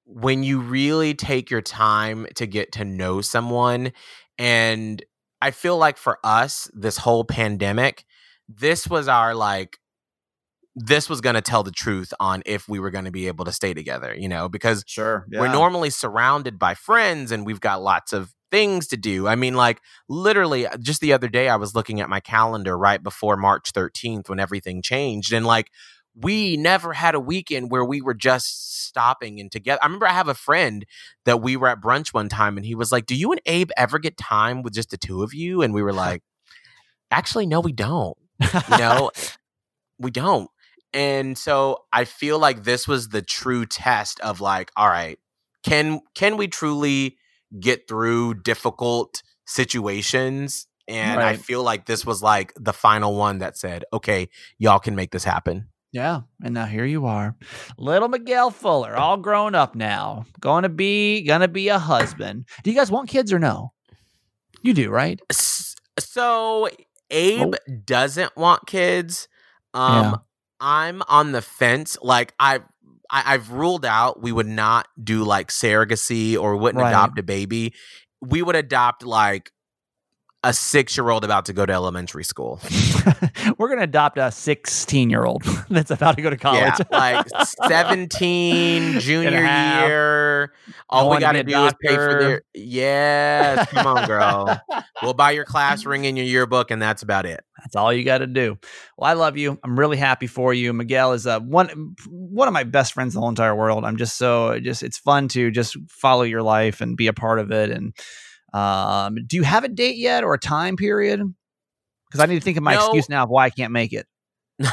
[0.05, 3.93] when you really take your time to get to know someone,
[4.38, 5.03] and
[5.40, 8.05] I feel like for us, this whole pandemic,
[8.49, 9.78] this was our like.
[10.75, 13.45] This was going to tell the truth on if we were going to be able
[13.45, 15.27] to stay together, you know, because Sure.
[15.31, 19.29] we're normally surrounded by friends and we've got lots of things to do.
[19.29, 22.77] I mean, like literally, uh, just the other day, I was looking at my calendar
[22.79, 25.33] right before March 13th when everything changed.
[25.33, 25.68] And like,
[26.14, 29.79] we never had a weekend where we were just stopping and together.
[29.83, 30.85] I remember I have a friend
[31.25, 33.70] that we were at brunch one time and he was like, Do you and Abe
[33.79, 35.62] ever get time with just the two of you?
[35.62, 36.23] And we were like,
[37.11, 38.16] Actually, no, we don't.
[38.43, 39.11] You know,
[40.03, 40.51] we don't.
[40.93, 45.19] And so I feel like this was the true test of like, all right,
[45.63, 47.17] can can we truly
[47.59, 50.67] get through difficult situations?
[50.89, 54.29] And I feel like this was like the final one that said, okay,
[54.59, 55.69] y'all can make this happen.
[55.93, 57.37] Yeah, and now here you are,
[57.77, 62.47] little Miguel Fuller, all grown up now, going to be gonna be a husband.
[62.65, 63.73] Do you guys want kids or no?
[64.63, 65.21] You do, right?
[65.99, 66.71] So
[67.11, 69.29] Abe doesn't want kids.
[69.75, 70.20] Um Yeah.
[70.61, 71.99] I'm on the fence.
[72.03, 72.61] Like I
[73.11, 76.89] I, I've ruled out we would not do like surrogacy or wouldn't Right.
[76.89, 77.75] adopt a baby.
[78.20, 79.51] We would adopt like
[80.45, 82.61] a six year old about to go to elementary school.
[83.59, 86.61] We're gonna adopt a 16 year old that's about to go to college.
[86.61, 87.26] Yeah, like
[87.68, 90.53] 17, junior year.
[90.88, 92.43] All we got to a do is pay for their.
[92.55, 94.61] Yes, come on, girl.
[95.03, 97.45] We'll buy your class ring in your yearbook, and that's about it.
[97.62, 98.59] That's all you got to do.
[98.97, 99.59] Well, I love you.
[99.62, 100.72] I'm really happy for you.
[100.72, 103.84] Miguel is uh, one one of my best friends in the whole entire world.
[103.84, 107.38] I'm just so just it's fun to just follow your life and be a part
[107.38, 107.70] of it.
[107.70, 107.95] And
[108.53, 111.21] um, do you have a date yet or a time period?
[112.11, 112.81] Because I need to think of my No.
[112.87, 114.07] excuse now of why I can't make it.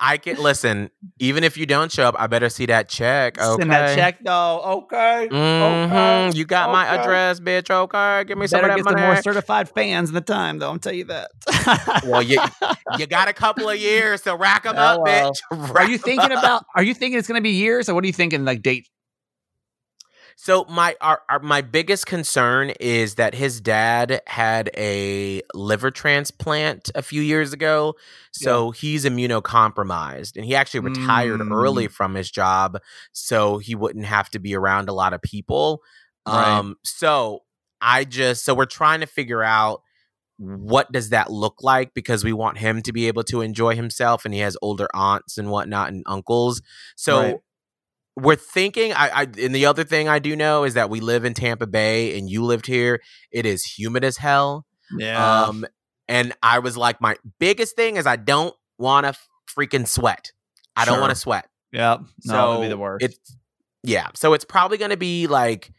[0.00, 0.90] I can listen.
[1.20, 3.38] Even if you don't show up, I better see that check.
[3.40, 3.60] Okay.
[3.60, 4.60] Send that check though.
[4.84, 5.28] Okay.
[5.30, 5.86] Mhm.
[5.86, 6.36] Okay.
[6.38, 7.70] You got my address, bitch.
[7.70, 9.14] Okay, give me some Better of get that some money.
[9.14, 10.70] more certified fans in the time, though.
[10.70, 11.30] I'm tell you that.
[12.06, 12.40] well, you
[12.98, 15.32] you got a couple of years, so rack them Oh, up, well.
[15.52, 15.74] bitch.
[15.76, 16.64] Are you thinking about?
[16.74, 18.44] Are you thinking it's going to be years, or what are you thinking?
[18.44, 18.88] Like date?
[20.36, 26.90] So my our, our, my biggest concern is that his dad had a liver transplant
[26.94, 27.94] a few years ago,
[28.32, 31.52] so he's immunocompromised, and he actually retired Mm.
[31.52, 32.78] early from his job,
[33.12, 35.82] so he wouldn't have to be around a lot of people.
[36.26, 36.58] Right.
[36.58, 37.40] Um, so
[37.80, 39.82] I just so we're trying to figure out
[40.38, 44.24] what does that look like because we want him to be able to enjoy himself,
[44.24, 46.62] and he has older aunts and whatnot and uncles,
[46.96, 47.36] so Right.
[48.16, 51.24] We're thinking I, I and the other thing I do know is that we live
[51.24, 53.00] in Tampa Bay and you lived here.
[53.30, 54.66] It is humid as hell.
[54.98, 55.44] Yeah.
[55.44, 55.64] Um
[56.08, 59.14] and I was like my biggest thing is I don't want to
[59.56, 60.32] freaking sweat.
[60.76, 61.48] I don't want to sweat.
[61.72, 61.98] yeah.
[62.20, 63.04] So No, that be the worst.
[63.04, 63.36] It's
[63.82, 64.08] yeah.
[64.14, 65.72] So it's probably going to be like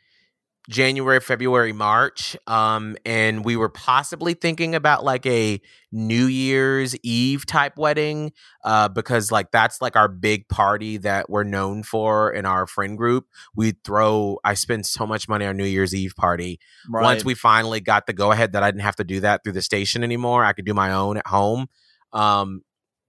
[0.69, 2.37] January, February, March.
[2.47, 5.59] Um, and we were possibly thinking about like a
[5.91, 8.31] New Year's Eve type wedding,
[8.63, 12.97] uh, because like that's like our big party that we're known for in our friend
[12.97, 13.25] group.
[13.55, 16.59] We throw, I spend so much money on New Year's Eve party.
[16.89, 17.03] right.
[17.03, 19.53] Once we finally got the go ahead that I didn't have to do that through
[19.53, 21.67] the station anymore, I could do my own at home.
[22.13, 22.61] Um,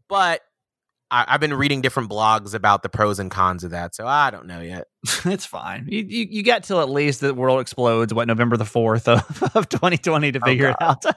[0.09, 0.41] but
[1.11, 4.31] I, I've been reading different blogs about the pros and cons of that, so I
[4.31, 4.87] don't know yet.
[5.25, 5.87] it's fine.
[5.89, 8.13] You, you you got till at least the world explodes.
[8.15, 9.21] What November the fourth of,
[9.55, 11.05] of 2020 to Oh, figure it out.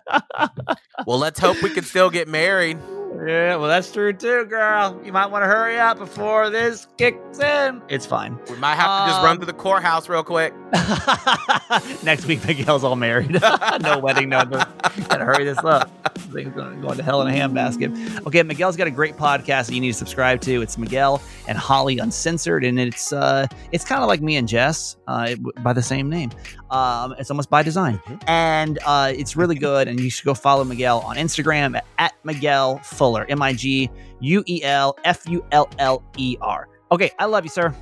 [1.05, 2.77] Well, let's hope we can still get married.
[3.25, 4.99] Yeah, well that's true too, girl.
[5.03, 7.81] You might want to hurry up before this kicks in.
[7.89, 8.37] It's fine.
[8.49, 10.53] We might have to just run Um, through the courthouse real quick.
[12.03, 13.31] Next week, Miguel's all married.
[13.81, 14.43] no wedding, no.
[14.43, 14.63] no.
[15.09, 15.89] Gotta hurry this up.
[16.33, 18.25] Things going to hell in a handbasket.
[18.27, 20.61] Okay, Miguel's got a great podcast that you need to subscribe to.
[20.61, 24.97] It's Miguel and Holly Uncensored, and it's uh, it's kind of like me and Jess
[25.07, 26.31] uh, by the same name.
[26.69, 29.87] Um, it's almost by design, and uh, it's really good.
[29.87, 33.89] And you should go follow Miguel on Instagram at, at Miguel Fuller, M I G
[34.19, 36.67] U E L F U L L E R.
[36.91, 37.73] Okay, I love you, sir.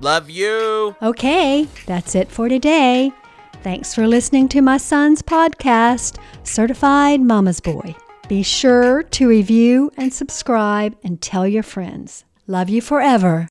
[0.00, 0.94] Love you.
[1.00, 3.10] Okay, that's it for today.
[3.62, 7.96] Thanks for listening to my son's podcast, Certified Mama's Boy.
[8.28, 12.26] Be sure to review and subscribe and tell your friends.
[12.46, 13.46] Love you forever.